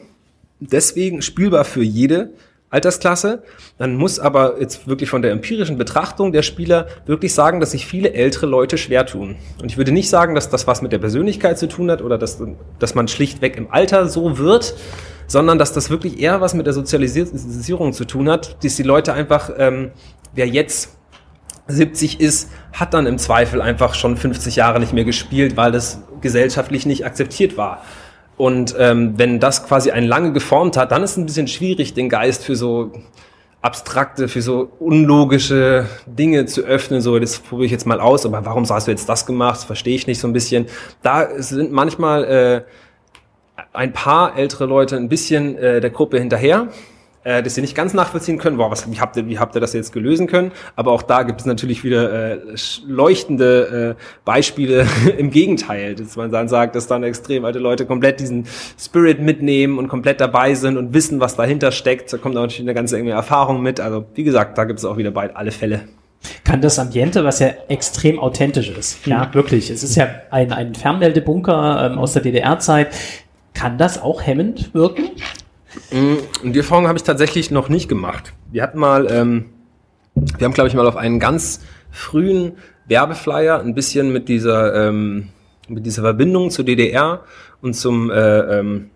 [0.60, 2.34] Deswegen spielbar für jede
[2.72, 3.44] Altersklasse.
[3.78, 7.86] Man muss aber jetzt wirklich von der empirischen Betrachtung der Spieler wirklich sagen, dass sich
[7.86, 9.36] viele ältere Leute schwer tun.
[9.62, 12.18] Und ich würde nicht sagen, dass das was mit der Persönlichkeit zu tun hat oder
[12.18, 12.42] dass,
[12.80, 14.74] dass man schlichtweg im Alter so wird,
[15.28, 19.14] sondern dass das wirklich eher was mit der Sozialisierung zu tun hat, dass die Leute
[19.14, 19.92] einfach, ähm,
[20.34, 20.98] wer jetzt
[21.68, 26.02] 70 ist, hat dann im Zweifel einfach schon 50 Jahre nicht mehr gespielt, weil das
[26.22, 27.84] gesellschaftlich nicht akzeptiert war.
[28.42, 31.94] Und ähm, wenn das quasi einen lange geformt hat, dann ist es ein bisschen schwierig,
[31.94, 32.92] den Geist für so
[33.62, 37.02] abstrakte, für so unlogische Dinge zu öffnen.
[37.02, 39.58] So, das probiere ich jetzt mal aus, aber warum hast du jetzt das gemacht?
[39.58, 40.66] Das verstehe ich nicht so ein bisschen.
[41.04, 42.62] Da sind manchmal äh,
[43.74, 46.70] ein paar ältere Leute ein bisschen äh, der Gruppe hinterher,
[47.24, 49.62] äh, dass sie nicht ganz nachvollziehen können, wow, was, wie, habt ihr, wie habt ihr
[49.62, 50.52] das jetzt gelösen können?
[50.76, 52.40] Aber auch da gibt es natürlich wieder äh,
[52.88, 58.20] leuchtende äh, Beispiele im Gegenteil, dass man dann sagt, dass dann extrem alte Leute komplett
[58.20, 58.46] diesen
[58.80, 62.12] Spirit mitnehmen und komplett dabei sind und wissen, was dahinter steckt.
[62.12, 63.80] Da kommt auch natürlich eine ganze enge Erfahrung mit.
[63.80, 65.82] Also wie gesagt, da gibt es auch wieder bald alle Fälle.
[66.44, 69.70] Kann das Ambiente, was ja extrem authentisch ist, ja, wirklich.
[69.72, 72.96] Es ist ja ein, ein Fernmeldebunker ähm, aus der DDR-Zeit.
[73.54, 75.10] Kann das auch hemmend wirken?
[75.92, 78.34] Und die Erfahrung habe ich tatsächlich noch nicht gemacht.
[78.52, 79.46] Wir hatten mal, ähm,
[80.16, 81.62] wir haben glaube ich mal auf einen ganz
[81.92, 82.54] frühen
[82.88, 85.30] Werbeflyer ein bisschen mit dieser, ähm,
[85.68, 87.24] mit dieser Verbindung zur DDR
[87.62, 88.90] und zum, äh, ähm,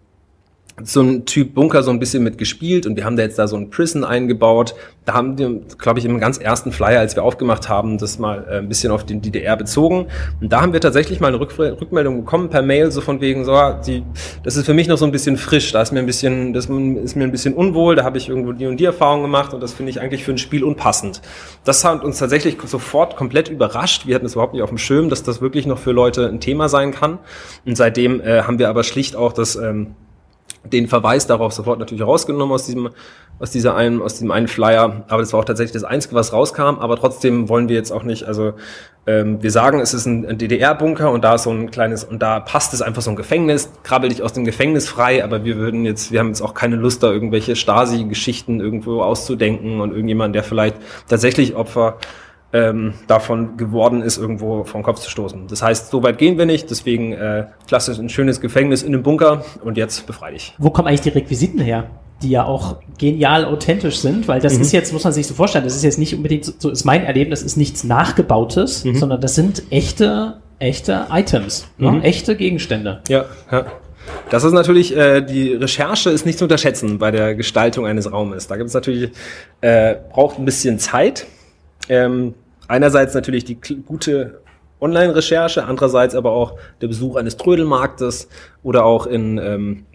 [0.84, 3.48] so ein Typ Bunker so ein bisschen mit gespielt und wir haben da jetzt da
[3.48, 4.76] so ein Prison eingebaut.
[5.06, 8.46] Da haben wir, glaube ich, im ganz ersten Flyer, als wir aufgemacht haben, das mal
[8.50, 10.08] äh, ein bisschen auf den DDR bezogen.
[10.42, 13.46] Und da haben wir tatsächlich mal eine Rück Rückmeldung bekommen per Mail, so von wegen,
[13.46, 13.56] so,
[13.86, 14.04] die,
[14.44, 16.66] das ist für mich noch so ein bisschen frisch, da ist mir ein bisschen, das
[16.66, 19.62] ist mir ein bisschen unwohl, da habe ich irgendwo die und die Erfahrung gemacht und
[19.62, 21.22] das finde ich eigentlich für ein Spiel unpassend.
[21.64, 24.08] Das hat uns tatsächlich sofort komplett überrascht.
[24.08, 26.42] Wir hatten es überhaupt nicht auf dem Schirm, dass das wirklich noch für Leute ein
[26.42, 27.20] Thema sein kann.
[27.66, 29.96] Und seitdem äh, haben wir aber schlicht auch das ähm,
[30.72, 32.90] den Verweis darauf sofort natürlich rausgenommen aus diesem,
[33.40, 35.04] aus dieser einen, aus diesem einen Flyer.
[35.08, 36.80] Aber das war auch tatsächlich das Einzige, was rauskam.
[36.80, 38.54] Aber trotzdem wollen wir jetzt auch nicht, also
[39.08, 42.40] ähm, wir sagen, es ist ein, DDR-Bunker und da ist so ein kleines, und da
[42.40, 45.86] passt es einfach so ein Gefängnis, krabbel dich aus dem Gefängnis frei, aber wir würden
[45.86, 50.44] jetzt, wir haben jetzt auch keine Lust, da irgendwelche Stasi-Geschichten irgendwo auszudenken und irgendjemand, der
[50.44, 51.98] vielleicht tatsächlich Opfer
[52.56, 55.48] ähm, davon geworden ist, irgendwo vom Kopf zu stoßen.
[55.48, 59.04] Das heißt, so weit gehen wir nicht, deswegen äh, klassisch ein schönes Gefängnis in einem
[59.04, 60.54] Bunker und jetzt befrei dich.
[60.58, 61.90] Wo kommen eigentlich die Requisiten her?
[62.24, 64.62] die ja auch genial authentisch sind, weil das mhm.
[64.62, 67.04] ist jetzt, muss man sich so vorstellen, das ist jetzt nicht unbedingt, so ist mein
[67.04, 68.96] Erlebnis, ist nichts Nachgebautes, mhm.
[68.96, 71.92] sondern das sind echte, echte Items, ne?
[71.92, 71.98] mhm.
[71.98, 72.04] ne?
[72.04, 73.02] echte Gegenstände.
[73.10, 73.66] Ja, ja.
[74.30, 78.48] Das ist natürlich, äh, die Recherche ist nicht zu unterschätzen bei der Gestaltung eines Raumes.
[78.48, 79.12] Da gibt es natürlich,
[79.60, 81.26] äh, braucht ein bisschen Zeit.
[81.90, 82.34] Ähm,
[82.68, 84.40] einerseits natürlich die gute
[84.82, 88.28] Online-Recherche, andererseits aber auch der Besuch eines Trödelmarktes
[88.64, 89.86] oder auch in, ähm,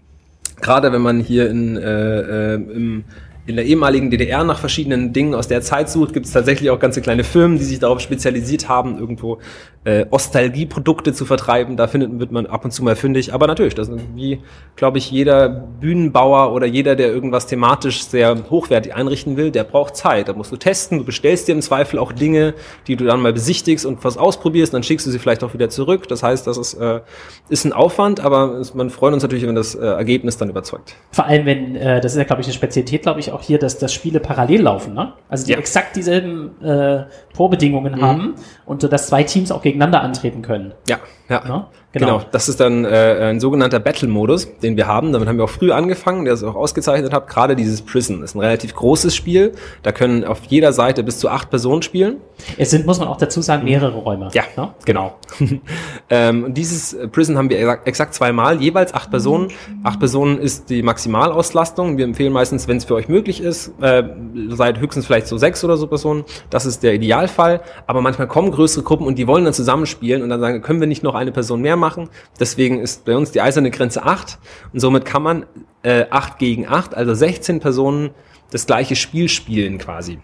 [0.61, 3.05] gerade wenn man hier in, äh, äh, im
[3.47, 6.79] in der ehemaligen DDR nach verschiedenen Dingen aus der Zeit sucht, gibt es tatsächlich auch
[6.79, 9.39] ganze kleine Firmen, die sich darauf spezialisiert haben, irgendwo
[9.85, 11.77] äh, Ostalgie-Produkte zu vertreiben.
[11.77, 13.33] Da findet, wird man ab und zu mal fündig.
[13.33, 14.41] Aber natürlich, das ist wie,
[14.77, 19.97] glaube ich, jeder Bühnenbauer oder jeder, der irgendwas thematisch sehr hochwertig einrichten will, der braucht
[19.97, 20.29] Zeit.
[20.29, 22.55] Da musst du testen, du bestellst dir im Zweifel auch Dinge,
[22.87, 25.71] die du dann mal besichtigst und was ausprobierst, dann schickst du sie vielleicht auch wieder
[25.71, 26.09] zurück.
[26.09, 27.01] Das heißt, das ist, äh,
[27.49, 30.95] ist ein Aufwand, aber man freut uns natürlich, wenn das äh, Ergebnis dann überzeugt.
[31.13, 33.59] Vor allem, wenn, äh, das ist ja, glaube ich, eine Spezialität, glaube ich, auch hier,
[33.59, 35.13] dass, dass Spiele parallel laufen, ne?
[35.29, 35.59] Also die ja.
[35.59, 37.05] exakt dieselben äh,
[37.35, 38.03] Vorbedingungen mhm.
[38.03, 38.35] haben
[38.67, 40.73] und so, dass zwei Teams auch gegeneinander antreten können.
[40.89, 40.99] Ja,
[41.31, 41.45] ja.
[41.47, 41.67] Ne?
[41.93, 42.19] Genau.
[42.19, 42.25] genau.
[42.31, 45.13] Das ist dann äh, ein sogenannter Battle-Modus, den wir haben.
[45.13, 47.27] Damit haben wir auch früh angefangen, der es auch ausgezeichnet hat.
[47.27, 49.53] Gerade dieses Prison ist ein relativ großes Spiel.
[49.83, 52.19] Da können auf jeder Seite bis zu acht Personen spielen.
[52.57, 54.29] Es sind, muss man auch dazu sagen, mehrere Räume.
[54.33, 54.73] Ja, ne?
[54.85, 55.15] genau.
[56.11, 59.49] ähm, dieses Prison haben wir exakt, exakt zweimal, jeweils acht Personen.
[59.83, 61.99] Acht Personen ist die Maximalauslastung.
[61.99, 64.05] Wir empfehlen meistens, wenn es für euch möglich ist, äh,
[64.51, 66.25] seid höchstens vielleicht so sechs oder so Personen.
[66.51, 67.63] Das ist der Idealfall.
[67.89, 70.87] Aber manchmal kommen größere Gruppen und die wollen dann zusammenspielen und dann sagen, können wir
[70.87, 72.09] nicht noch eine Person mehr machen.
[72.39, 74.39] Deswegen ist bei uns die eiserne Grenze 8
[74.73, 75.47] und somit kann man
[75.83, 78.11] äh, 8 gegen 8, also 16 Personen,
[78.51, 80.19] das gleiche Spiel spielen quasi.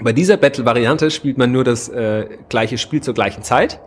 [0.00, 3.80] Bei dieser Battle-Variante spielt man nur das äh, gleiche Spiel zur gleichen Zeit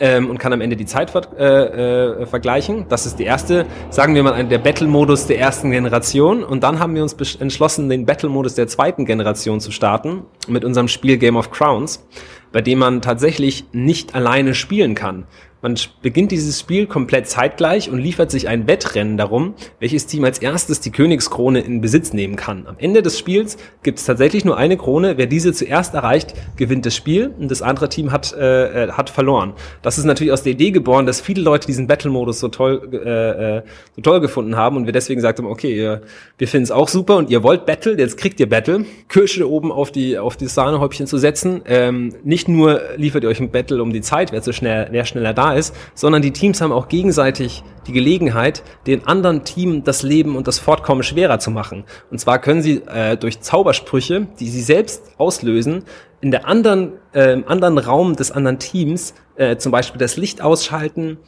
[0.00, 2.86] ähm, und kann am Ende die Zeit ver äh, äh, vergleichen.
[2.88, 6.42] Das ist die erste, sagen wir mal, der Battle-Modus der ersten Generation.
[6.42, 10.88] Und dann haben wir uns entschlossen, den Battle-Modus der zweiten Generation zu starten mit unserem
[10.88, 12.06] Spiel Game of Crowns,
[12.54, 15.26] bei dem man tatsächlich nicht alleine spielen kann.
[15.64, 20.38] Man beginnt dieses Spiel komplett zeitgleich und liefert sich ein Wettrennen darum, welches Team als
[20.38, 22.66] erstes die Königskrone in Besitz nehmen kann.
[22.66, 25.16] Am Ende des Spiels gibt es tatsächlich nur eine Krone.
[25.16, 29.08] Wer diese zuerst erreicht, gewinnt das Spiel und das andere Team hat, äh, äh hat
[29.08, 29.54] verloren.
[29.80, 33.56] Das ist natürlich aus der Idee geboren, dass viele Leute diesen Battle-Modus so toll, äh,
[33.56, 33.62] äh,
[33.96, 35.98] so toll gefunden haben und wir deswegen gesagt haben, okay,
[36.36, 38.84] wir finden es auch super und ihr wollt Battle, jetzt kriegt ihr Battle.
[39.08, 41.62] Kirsche oben auf die, auf die Sahnehäubchen zu setzen.
[41.64, 45.06] Ähm, nicht nur liefert ihr euch ein Battle um die Zeit, wer, so schnell, wer
[45.06, 50.02] schneller da ist, sondern die Teams haben auch gegenseitig die Gelegenheit, den anderen Team das
[50.02, 51.84] Leben und das Fortkommen schwerer zu machen.
[52.10, 55.84] Und zwar können sie äh, durch Zaubersprüche, die sie selbst auslösen,
[56.20, 61.18] in der anderen, äh, anderen Raum des anderen Teams äh, zum Beispiel das Licht ausschalten,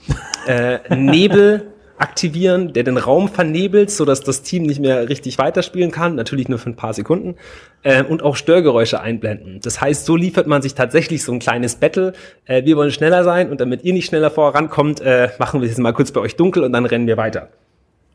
[0.47, 5.90] äh, Nebel aktivieren, der den Raum vernebelt, so dass das Team nicht mehr richtig weiterspielen
[5.90, 7.36] kann, natürlich nur für ein paar Sekunden,
[7.82, 9.61] äh, und auch Störgeräusche einblenden.
[9.62, 12.12] Das heißt, so liefert man sich tatsächlich so ein kleines Battle.
[12.44, 15.78] Äh, wir wollen schneller sein und damit ihr nicht schneller vorankommt, äh, machen wir es
[15.78, 17.49] mal kurz bei euch dunkel und dann rennen wir weiter.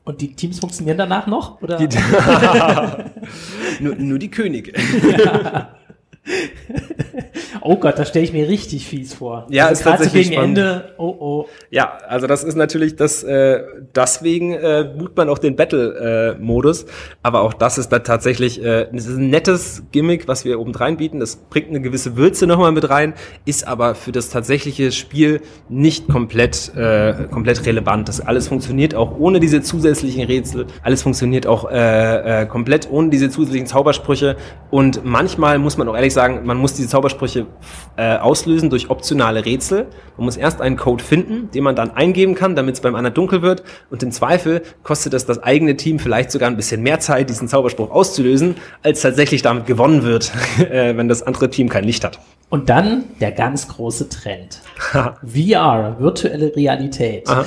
[0.03, 1.61] Und die Teams funktionieren danach noch?
[1.61, 1.77] Oder?
[3.79, 4.73] Nur, nur die Könige.
[5.17, 5.75] Ja.
[7.61, 9.47] oh Gott, da stelle ich mir richtig fies vor.
[9.49, 10.57] Ja, also ist tatsächlich gegen spannend.
[10.57, 10.93] Ende.
[10.97, 11.45] Oh oh.
[11.69, 13.23] Ja, also das ist natürlich das.
[13.23, 13.63] Äh,
[13.95, 16.83] deswegen äh, boot man auch den Battle-Modus.
[16.83, 16.87] Äh,
[17.23, 20.73] aber auch das ist da tatsächlich äh, das ist ein nettes Gimmick, was wir oben
[20.75, 21.19] rein bieten.
[21.19, 23.13] Das bringt eine gewisse Würze nochmal mit rein,
[23.45, 28.07] ist aber für das tatsächliche Spiel nicht komplett äh, komplett relevant.
[28.07, 30.67] Das alles funktioniert auch ohne diese zusätzlichen Rätsel.
[30.83, 34.35] Alles funktioniert auch äh, äh, komplett ohne diese zusätzlichen Zaubersprüche.
[34.69, 37.47] Und manchmal muss man auch ehrlich sagen, man muss diese Zaubersprüche
[37.97, 39.87] äh, auslösen durch optionale Rätsel.
[40.17, 43.13] Man muss erst einen Code finden, den man dann eingeben kann, damit es beim anderen
[43.13, 43.63] dunkel wird.
[43.89, 47.47] Und im Zweifel kostet es das eigene Team vielleicht sogar ein bisschen mehr Zeit, diesen
[47.47, 52.19] Zauberspruch auszulösen, als tatsächlich damit gewonnen wird, äh, wenn das andere Team kein Licht hat.
[52.49, 54.61] Und dann der ganz große Trend.
[55.23, 57.29] VR, virtuelle Realität.
[57.29, 57.45] Aha.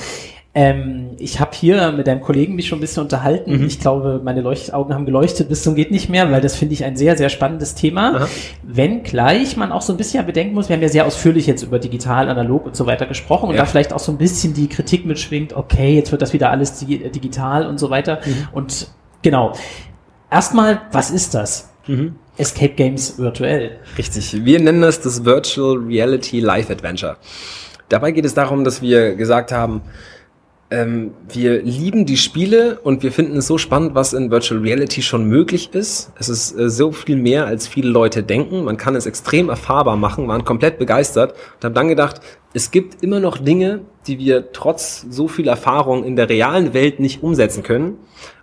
[0.57, 3.59] Ähm, ich habe hier mit einem Kollegen mich schon ein bisschen unterhalten.
[3.59, 3.67] Mhm.
[3.67, 6.85] Ich glaube, meine Leuchtaugen haben geleuchtet bis zum geht nicht mehr, weil das finde ich
[6.85, 8.15] ein sehr, sehr spannendes Thema.
[8.15, 8.29] Aha.
[8.63, 11.81] Wenngleich man auch so ein bisschen bedenken muss, wir haben ja sehr ausführlich jetzt über
[11.81, 13.63] digital, analog und so weiter gesprochen und Ja.
[13.63, 16.79] da vielleicht auch so ein bisschen die Kritik mitschwingt, okay, jetzt wird das wieder alles
[16.79, 18.21] digi digital und so weiter.
[18.25, 18.49] Mhm.
[18.53, 18.89] Und
[19.23, 19.55] genau.
[20.31, 21.71] Erstmal, was ist das?
[21.89, 22.15] Mhm.
[22.37, 23.79] Escape Games virtuell.
[23.99, 24.45] Richtig.
[24.45, 27.17] Wir nennen das das Virtual Reality Life Adventure.
[27.89, 29.83] Dabei geht es darum, dass wir gesagt haben,
[30.71, 35.03] ähm, wir lieben die Spiele und wir finden es so spannend, was in Virtual Reality
[35.03, 36.13] schon möglich ist.
[36.19, 38.65] Es ist äh, so viel mehr, als viele Leute denken.
[38.65, 42.21] Man kann es extrem erfahrbar machen, waren komplett begeistert und haben dann gedacht,
[42.55, 46.99] es gibt immer noch Dinge, die wir trotz so viel Erfahrung in der realen Welt
[46.99, 47.99] nicht umsetzen können.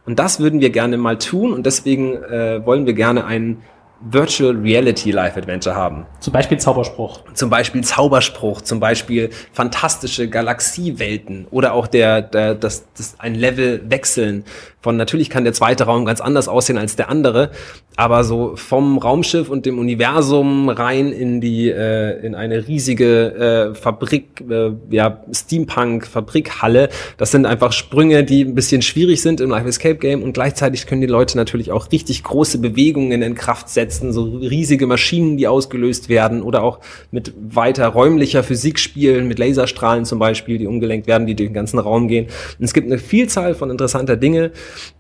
[0.06, 3.62] Und das würden wir gerne mal tun und deswegen äh, wollen wir gerne ein
[4.02, 6.06] Virtual Reality Life Adventure haben.
[6.20, 7.22] Zum Beispiel Zauberspruch.
[7.34, 13.82] Zum Beispiel Zauberspruch, zum Beispiel fantastische Galaxiewelten oder auch der, der das, das ein Level
[13.90, 14.44] wechseln.
[14.82, 17.52] Von natürlich kann der zweite Raum ganz anders aussehen als der andere,
[17.96, 23.76] aber so vom Raumschiff und dem Universum rein in die äh, in eine riesige äh,
[23.76, 26.90] Fabrik, äh, ja Steampunk Fabrikhalle.
[27.18, 30.88] Das sind einfach Sprünge, die ein bisschen schwierig sind im Life Escape Game und gleichzeitig
[30.88, 35.48] können die Leute natürlich auch richtig große Bewegungen in Kraft setzen, so riesige Maschinen, die
[35.48, 36.80] ausgelöst werden oder auch
[37.12, 41.54] mit weiter räumlicher Physik spielen, mit Laserstrahlen zum Beispiel, die umgelenkt werden, die durch den
[41.54, 42.26] ganzen Raum gehen.
[42.58, 44.52] Und es gibt eine Vielzahl von interessanter Dinge,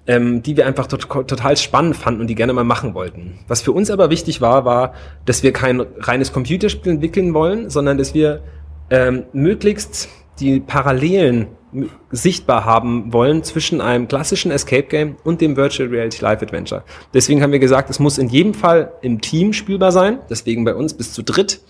[0.08, 3.40] ähm, die wir einfach tot total spannend fanden und die gerne mal machen wollten.
[3.48, 4.94] Was für uns aber wichtig war, war,
[5.26, 8.42] dass wir kein reines Computerspiel entwickeln wollen, sondern dass wir
[8.90, 10.10] ähm, möglichst
[10.40, 16.22] die Parallelen m- sichtbar haben wollen zwischen einem klassischen Escape Game und dem Virtual Reality
[16.22, 16.84] Life Adventure.
[17.14, 20.20] Deswegen haben wir gesagt, es muss in jedem Fall im Team spielbar sein.
[20.30, 21.62] Deswegen bei uns bis zu dritt.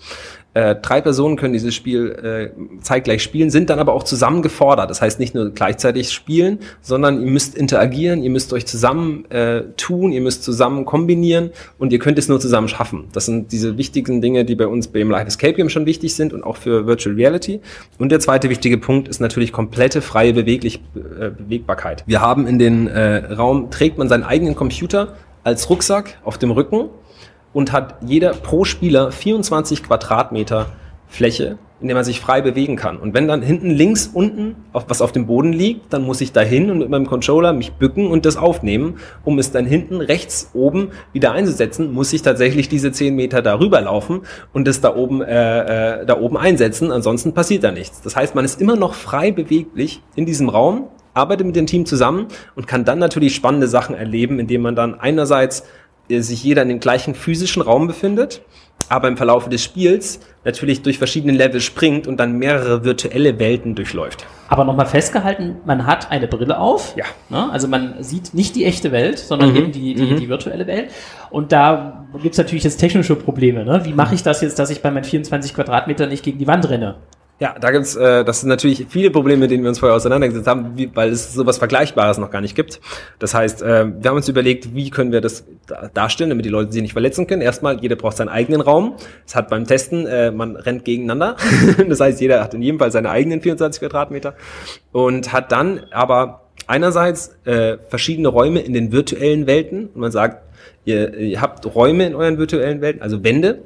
[0.54, 4.90] Äh, drei Personen können dieses Spiel äh, zeitgleich spielen, sind dann aber auch zusammen gefordert.
[4.90, 9.62] Das heißt nicht nur gleichzeitig spielen, sondern ihr müsst interagieren, ihr müsst euch zusammen äh,
[9.78, 13.08] tun, ihr müsst zusammen kombinieren und ihr könnt es nur zusammen schaffen.
[13.12, 16.34] Das sind diese wichtigen Dinge, die bei uns beim Live Escape Game schon wichtig sind
[16.34, 17.60] und auch für Virtual Reality.
[17.98, 22.04] Und der zweite wichtige Punkt ist natürlich komplette freie Beweglich äh, Bewegbarkeit.
[22.06, 26.50] Wir haben in den äh, Raum, trägt man seinen eigenen Computer als Rucksack auf dem
[26.50, 26.90] Rücken
[27.52, 30.66] und hat jeder pro Spieler 24 Quadratmeter
[31.12, 32.96] Fläche, in der man sich frei bewegen kann.
[32.96, 36.32] Und wenn dann hinten links unten auf, was auf dem Boden liegt, dann muss ich
[36.32, 38.96] dahin und mit meinem Controller mich bücken und das aufnehmen.
[39.24, 43.80] Um es dann hinten rechts oben wieder einzusetzen, muss ich tatsächlich diese 10 Meter darüber
[43.82, 44.22] laufen
[44.54, 46.90] und das da oben, äh, äh, da oben einsetzen.
[46.90, 48.00] Ansonsten passiert da nichts.
[48.00, 51.84] Das heißt, man ist immer noch frei beweglich in diesem Raum, arbeitet mit dem Team
[51.84, 55.64] zusammen und kann dann natürlich spannende Sachen erleben, indem man dann einerseits
[56.08, 58.42] sich jeder in dem gleichen physischen Raum befindet,
[58.88, 63.74] aber im Verlauf des Spiels natürlich durch verschiedene Level springt und dann mehrere virtuelle Welten
[63.74, 64.26] durchläuft.
[64.48, 66.94] Aber nochmal festgehalten, man hat eine Brille auf.
[66.96, 67.04] Ja.
[67.30, 67.50] Ne?
[67.50, 69.56] Also man sieht nicht die echte Welt, sondern Mhm.
[69.56, 70.90] eben die, die, die virtuelle Welt.
[71.30, 73.64] Und da gibt's natürlich jetzt technische Probleme.
[73.64, 73.82] Ne?
[73.84, 76.68] Wie mache ich das jetzt, dass ich bei meinen 24 Quadratmetern nicht gegen die Wand
[76.68, 76.96] renne?
[77.42, 80.46] Ja, da gibt's, äh, das sind natürlich viele Probleme, mit denen wir uns vorher auseinandergesetzt
[80.46, 82.80] haben, wie, weil es sowas Vergleichbares noch gar nicht gibt.
[83.18, 86.50] Das heißt, äh, wir haben uns überlegt, wie können wir das da- darstellen, damit die
[86.50, 87.42] Leute sich nicht verletzen können.
[87.42, 88.94] Erstmal, jeder braucht seinen eigenen Raum.
[89.26, 91.36] Es hat beim Testen, äh, man rennt gegeneinander.
[91.88, 94.36] das heißt, jeder hat in jedem Fall seine eigenen 24 Quadratmeter
[94.92, 100.44] und hat dann aber einerseits äh, verschiedene Räume in den virtuellen Welten und man sagt,
[100.84, 103.64] ihr, ihr habt Räume in euren virtuellen Welten, also Wände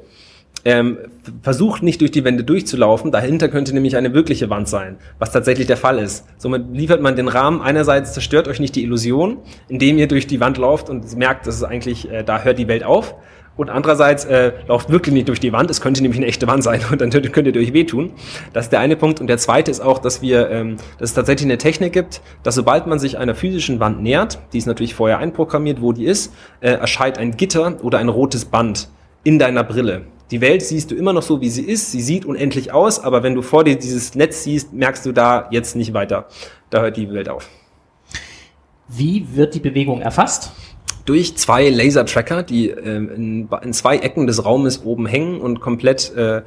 [0.65, 0.97] ähm,
[1.41, 3.11] versucht nicht durch die Wände durchzulaufen.
[3.11, 6.25] Dahinter könnte nämlich eine wirkliche Wand sein, was tatsächlich der Fall ist.
[6.37, 7.61] Somit liefert man den Rahmen.
[7.61, 9.37] Einerseits zerstört euch nicht die Illusion,
[9.67, 12.67] indem ihr durch die Wand lauft und merkt, dass es eigentlich, äh, da hört die
[12.67, 13.15] Welt auf.
[13.57, 15.71] Und andererseits äh, lauft wirklich nicht durch die Wand.
[15.71, 18.13] Es könnte nämlich eine echte Wand sein und dann könnt könnt ihr euch wehtun.
[18.53, 19.19] Das ist der eine Punkt.
[19.19, 22.55] Und der zweite ist auch, dass wir, ähm, dass es tatsächlich eine Technik gibt, dass
[22.55, 26.33] sobald man sich einer physischen Wand nähert, die ist natürlich vorher einprogrammiert, wo die ist,
[26.61, 28.89] äh, erscheint ein Gitter oder ein rotes Band
[29.23, 30.03] in deiner Brille.
[30.31, 31.91] Die Welt siehst du immer noch so, wie sie ist.
[31.91, 35.47] Sie sieht unendlich aus, aber wenn du vor dir dieses Netz siehst, merkst du da
[35.51, 36.27] jetzt nicht weiter.
[36.69, 37.47] Da hört die Welt auf.
[38.89, 40.51] Wie wird die Bewegung erfasst?
[41.05, 46.13] Durch zwei Laser-Tracker, die ähm, in, in zwei Ecken des Raumes oben hängen und komplett
[46.15, 46.41] äh,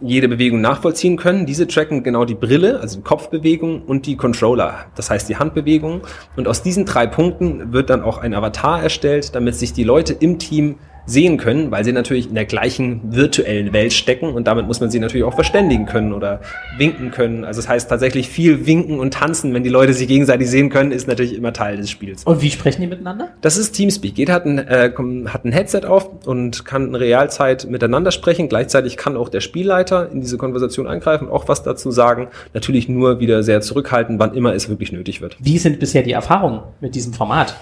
[0.00, 1.46] jede Bewegung nachvollziehen können.
[1.46, 6.02] Diese tracken genau die Brille, also die Kopfbewegung und die Controller, das heißt die Handbewegung.
[6.36, 10.12] Und aus diesen drei Punkten wird dann auch ein Avatar erstellt, damit sich die Leute
[10.12, 14.66] im Team sehen können, weil sie natürlich in der gleichen virtuellen Welt stecken und damit
[14.66, 16.40] muss man sie natürlich auch verständigen können oder
[16.78, 17.44] winken können.
[17.44, 20.92] Also das heißt tatsächlich viel winken und tanzen, wenn die Leute sich gegenseitig sehen können,
[20.92, 22.24] ist natürlich immer Teil des Spiels.
[22.24, 23.30] Und wie sprechen die miteinander?
[23.40, 24.16] Das ist Teamspeak.
[24.16, 24.92] Jeder hat ein, äh,
[25.26, 28.48] hat ein Headset auf und kann in Realzeit miteinander sprechen.
[28.48, 32.28] Gleichzeitig kann auch der Spielleiter in diese Konversation eingreifen auch was dazu sagen.
[32.54, 35.36] Natürlich nur wieder sehr zurückhaltend, wann immer es wirklich nötig wird.
[35.40, 37.56] Wie sind bisher die Erfahrungen mit diesem Format?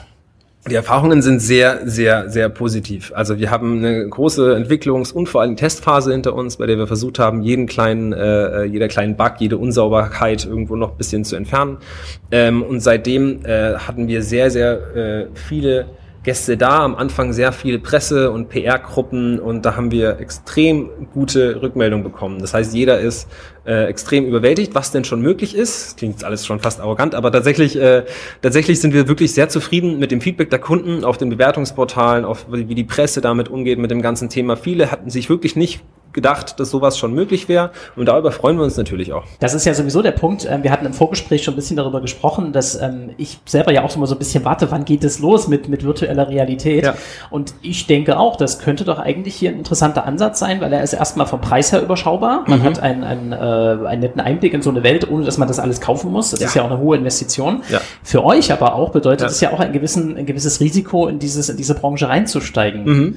[0.69, 3.13] Die Erfahrungen sind sehr, sehr, sehr positiv.
[3.15, 6.87] Also wir haben eine große Entwicklungs- und vor allem Testphase hinter uns, bei der wir
[6.87, 11.35] versucht haben, jeden kleinen, äh, jeder kleinen Bug, jede Unsauberkeit irgendwo noch ein bisschen zu
[11.37, 11.79] entfernen.
[12.31, 15.87] Ähm, und seitdem äh, hatten wir sehr, sehr äh, viele
[16.23, 21.63] Gäste da, am Anfang sehr viele Presse- und PR-Gruppen und da haben wir extrem gute
[21.63, 22.41] Rückmeldungen bekommen.
[22.41, 23.27] Das heißt, jeder ist
[23.65, 25.97] äh, extrem überwältigt, was denn schon möglich ist.
[25.97, 28.05] Klingt alles schon fast arrogant, aber tatsächlich, äh,
[28.43, 32.47] tatsächlich sind wir wirklich sehr zufrieden mit dem Feedback der Kunden auf den Bewertungsportalen, auf
[32.51, 34.57] wie die Presse damit umgeht mit dem ganzen Thema.
[34.57, 35.83] Viele hatten sich wirklich nicht
[36.13, 37.71] gedacht, dass sowas schon möglich wäre.
[37.97, 39.25] Und darüber freuen wir uns natürlich auch.
[39.39, 40.47] Das ist ja sowieso der Punkt.
[40.49, 43.85] Ähm, wir hatten im Vorgespräch schon ein bisschen darüber gesprochen, dass ähm, ich selber ja
[43.85, 46.85] auch mal so ein bisschen warte, wann geht es los mit, mit virtueller Realität.
[46.85, 46.95] Ja.
[47.31, 50.83] Und ich denke auch, das könnte doch eigentlich hier ein interessanter Ansatz sein, weil er
[50.83, 52.45] ist erstmal vom Preis her überschaubar.
[52.47, 52.65] Man mhm.
[52.65, 55.59] hat einen, einen, äh, einen netten Einblick in so eine Welt, ohne dass man das
[55.59, 56.31] alles kaufen muss.
[56.31, 56.47] Das ja.
[56.47, 57.63] ist ja auch eine hohe Investition.
[57.69, 57.81] Ja.
[58.03, 59.51] Für euch aber auch bedeutet es ja.
[59.51, 62.85] ja auch ein, gewissen, ein gewisses Risiko, in, dieses, in diese Branche reinzusteigen.
[62.85, 63.17] Mhm.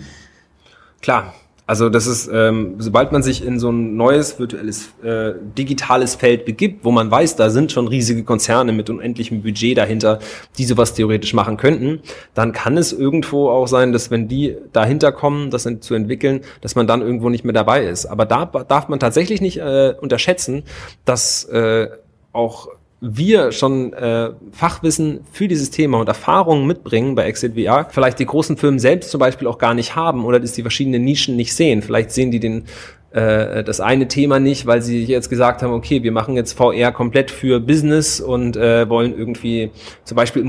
[1.01, 1.33] Klar,
[1.65, 6.43] also das ist, ähm, sobald man sich in so ein neues virtuelles äh, digitales Feld
[6.43, 10.19] begibt, wo man weiß, da sind schon riesige Konzerne mit unendlichem Budget dahinter,
[10.57, 12.01] die sowas theoretisch machen könnten,
[12.33, 16.75] dann kann es irgendwo auch sein, dass wenn die dahinter kommen, das zu entwickeln, dass
[16.75, 18.07] man dann irgendwo nicht mehr dabei ist.
[18.07, 20.63] Aber da darf man tatsächlich nicht äh, unterschätzen,
[21.05, 21.87] dass äh,
[22.33, 22.67] auch
[23.05, 28.25] wir schon äh, Fachwissen für dieses Thema und Erfahrungen mitbringen bei Exit VR, vielleicht die
[28.25, 31.53] großen Firmen selbst zum Beispiel auch gar nicht haben oder dass die verschiedenen Nischen nicht
[31.53, 31.81] sehen.
[31.81, 32.63] Vielleicht sehen die den
[33.11, 36.93] äh, das eine Thema nicht, weil sie jetzt gesagt haben, okay, wir machen jetzt VR
[36.93, 39.71] komplett für Business und äh, wollen irgendwie
[40.05, 40.41] zum Beispiel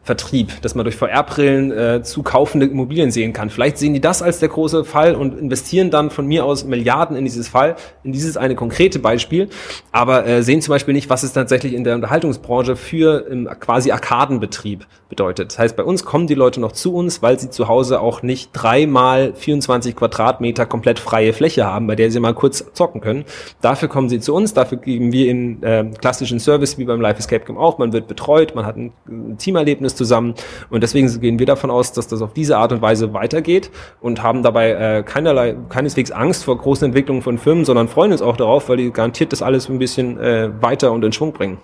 [0.00, 3.50] Immobilienvertrieb, dass man durch VR-Brillen äh, zu kaufende Immobilien sehen kann.
[3.50, 7.16] Vielleicht sehen die das als der große Fall und investieren dann von mir aus Milliarden
[7.16, 9.48] in dieses Fall, in dieses eine konkrete Beispiel,
[9.92, 13.92] aber äh, sehen zum Beispiel nicht, was es tatsächlich in der Unterhaltungsbranche für im quasi
[13.92, 15.52] Arkadenbetrieb bedeutet.
[15.52, 18.22] Das heißt, bei uns kommen die Leute noch zu uns, weil sie zu Hause auch
[18.22, 23.24] nicht dreimal 24 Quadratmeter komplett freie Fläche haben bei der sie mal kurz zocken können.
[23.60, 27.18] Dafür kommen sie zu uns, dafür geben wir ihnen äh, klassischen Service wie beim Life
[27.18, 27.78] Escape Game auch.
[27.78, 28.92] Man wird betreut, man hat ein
[29.38, 30.34] Teamerlebnis zusammen
[30.70, 33.70] und deswegen gehen wir davon aus, dass das auf diese Art und Weise weitergeht
[34.00, 38.22] und haben dabei äh, keinerlei, keineswegs Angst vor großen Entwicklungen von Firmen, sondern freuen uns
[38.22, 41.58] auch darauf, weil die garantiert das alles ein bisschen äh, weiter und in Schwung bringen.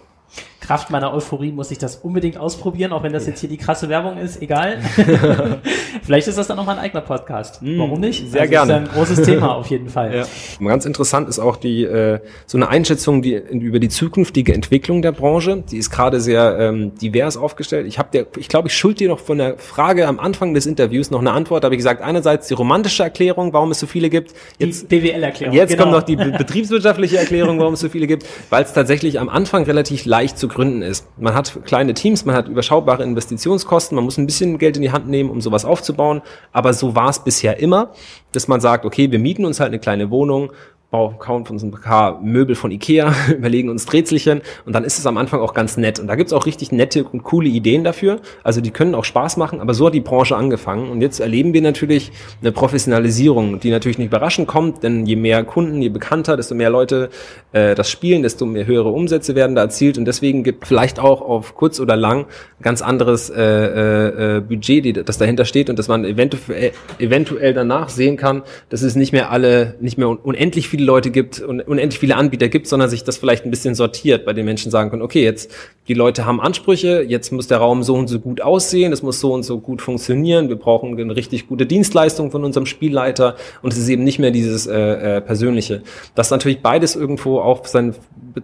[0.67, 3.89] Kraft meiner Euphorie muss ich das unbedingt ausprobieren, auch wenn das jetzt hier die krasse
[3.89, 4.79] Werbung ist, egal.
[6.03, 7.63] Vielleicht ist das dann nochmal ein eigener Podcast.
[7.63, 8.29] Mm, Warum nicht?
[8.31, 8.73] Sehr also gerne.
[8.73, 10.15] Das ist ein großes Thema auf jeden Fall.
[10.15, 10.67] Ja.
[10.67, 15.13] Ganz interessant ist auch die äh, so eine Einschätzung die, über die zukünftige Entwicklung der
[15.13, 15.63] Branche.
[15.71, 17.87] Die ist gerade sehr ähm, divers aufgestellt.
[17.87, 20.67] Ich habe der, ich glaube, ich schuld dir noch von der Frage am Anfang des
[20.67, 21.63] Interviews noch eine Antwort.
[21.63, 24.33] Da habe ich gesagt, einerseits die romantische Erklärung, warum es so viele gibt.
[24.59, 25.55] Jetzt, die BWL-Erklärung.
[25.55, 25.85] Jetzt genau.
[25.85, 29.63] kommt noch die betriebswirtschaftliche Erklärung, warum es so viele gibt, weil es tatsächlich am Anfang
[29.63, 31.07] relativ leicht zu gründen ist.
[31.19, 34.91] Man hat kleine Teams, man hat überschaubare Investitionskosten, man muss ein bisschen Geld in die
[34.91, 36.23] Hand nehmen, um sowas aufzubauen.
[36.51, 37.93] Aber so war es bisher immer,
[38.33, 40.53] dass man sagt, okay, wir mieten uns halt eine kleine Wohnung,
[40.91, 45.17] kaufen uns ein paar Möbel von Ikea, überlegen uns Drehzelchen und dann ist es am
[45.17, 45.99] Anfang auch ganz nett.
[45.99, 48.21] Und da gibt's auch richtig nette und coole Ideen dafür.
[48.43, 50.91] Also die können auch Spaß machen, aber so hat die Branche angefangen.
[50.91, 55.45] Und jetzt erleben wir natürlich eine Professionalisierung, die natürlich nicht überraschend kommt, denn je mehr
[55.45, 57.11] Kunden, je bekannter, desto mehr Leute
[57.53, 59.99] äh, das spielen, desto mehr höhere Umsätze werden da erzielt.
[59.99, 62.27] Und deswegen gibt vielleicht auch auf kurz oder lang
[62.63, 67.55] ganz anderes äh, äh, äh Budget, die, das dahinter steht und dass man eventuell, eventuell
[67.55, 71.61] danach sehen kann, dass es nicht mehr alle, nicht mehr unendlich viele Leute gibt und
[71.67, 74.91] unendlich viele Anbieter gibt, sondern sich das vielleicht ein bisschen sortiert, bei den Menschen sagen
[74.91, 75.51] können, okay, jetzt
[75.89, 79.21] die Leute haben Ansprüche, jetzt muss der Raum so und so gut aussehen, es muss
[79.21, 83.73] so und so gut funktionieren, wir brauchen eine richtig gute Dienstleistung von unserem Spielleiter und
[83.73, 85.83] es ist eben nicht mehr dieses äh, äh, Persönliche.
[86.15, 87.95] Dass natürlich beides irgendwo auch sein,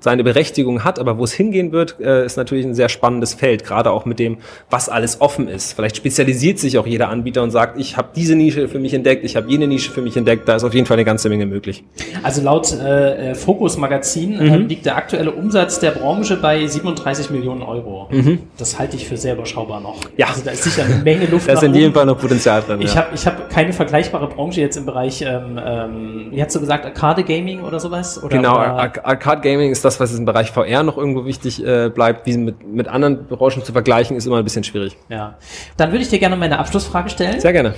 [0.01, 3.65] seine Berechtigung hat, aber wo es hingehen wird, äh, ist natürlich ein sehr spannendes Feld,
[3.65, 4.39] gerade auch mit dem,
[4.71, 5.73] was alles offen ist.
[5.75, 9.25] Vielleicht spezialisiert sich auch jeder Anbieter und sagt, ich habe diese Nische für mich entdeckt,
[9.25, 11.47] ich habe jene Nische für mich entdeckt, da ist auf jeden Fall eine ganze Menge
[11.47, 11.83] möglich.
[12.23, 14.69] Also laut äh, Focus Magazin äh, mhm.
[14.69, 18.09] liegt der aktuelle Umsatz der Branche bei 37 Millionen Euro.
[18.11, 18.41] Mhm.
[18.57, 20.01] Das halte ich für sehr überschaubar noch.
[20.17, 20.29] Ja.
[20.29, 21.49] Also da ist sicher eine Menge Luft.
[21.49, 22.81] da ist in jedem Fall noch Potenzial drin.
[22.81, 23.03] Ich ja.
[23.03, 26.85] habe ich hab keine vergleichbare Branche jetzt im Bereich, ähm, ähm, wie hast du gesagt,
[26.85, 28.23] Arcade Gaming oder sowas?
[28.23, 28.57] Oder, genau?
[28.57, 32.27] Ar Arcade Gaming ist das, was im Bereich VR noch irgendwo wichtig äh, bleibt.
[32.27, 34.97] Wie mit, mit anderen Branchen zu vergleichen, ist immer ein bisschen schwierig.
[35.09, 35.37] Ja.
[35.77, 37.41] Dann würde ich dir gerne meine Abschlussfrage stellen.
[37.41, 37.75] Sehr gerne.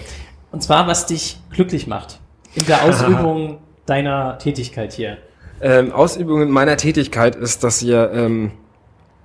[0.52, 2.20] Und zwar, was dich glücklich macht
[2.54, 5.18] in der Ausübung deiner Tätigkeit hier.
[5.60, 8.52] Ähm, Ausübung meiner Tätigkeit ist, dass ihr, ähm,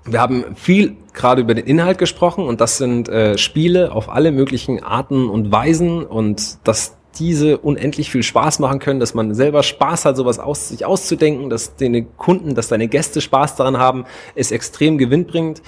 [0.06, 4.32] wir haben viel gerade über den Inhalt gesprochen und das sind äh, Spiele auf alle
[4.32, 9.64] möglichen Arten und Weisen und dass diese unendlich viel Spaß machen können, dass man selber
[9.64, 14.06] Spaß hat, sowas aus, sich auszudenken, dass deine Kunden, dass deine Gäste Spaß daran haben,
[14.36, 15.62] ist extrem gewinnbringend.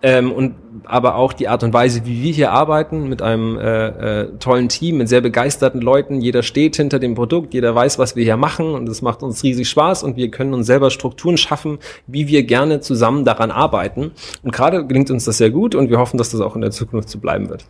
[0.00, 4.22] Ähm, und aber auch die Art und Weise, wie wir hier arbeiten, mit einem äh,
[4.22, 6.20] äh, tollen Team, mit sehr begeisterten Leuten.
[6.20, 9.42] Jeder steht hinter dem Produkt, jeder weiß, was wir hier machen und es macht uns
[9.42, 14.12] riesig Spaß und wir können uns selber Strukturen schaffen, wie wir gerne zusammen daran arbeiten.
[14.44, 16.70] Und gerade gelingt uns das sehr gut und wir hoffen, dass das auch in der
[16.70, 17.64] Zukunft zu bleiben wird.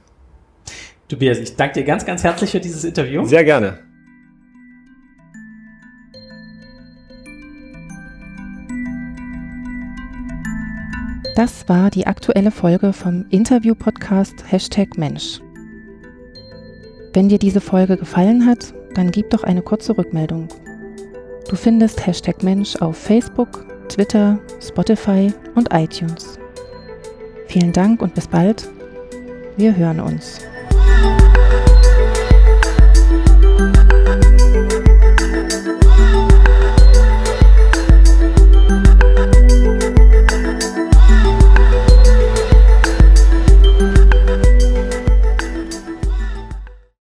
[1.09, 3.25] Tobias, ich danke dir ganz, ganz herzlich für dieses Interview.
[3.25, 3.79] Sehr gerne.
[11.35, 15.41] Das war die aktuelle Folge vom Interview-Podcast Hashtag Mensch.
[17.15, 20.49] Wenn dir diese Folge gefallen hat, dann gib doch eine kurze Rückmeldung.
[21.49, 26.39] Du findest Hashtag Mensch auf Facebook, Twitter, Spotify und iTunes.
[27.47, 28.69] Vielen Dank und bis bald.
[29.57, 30.48] Wir hören uns.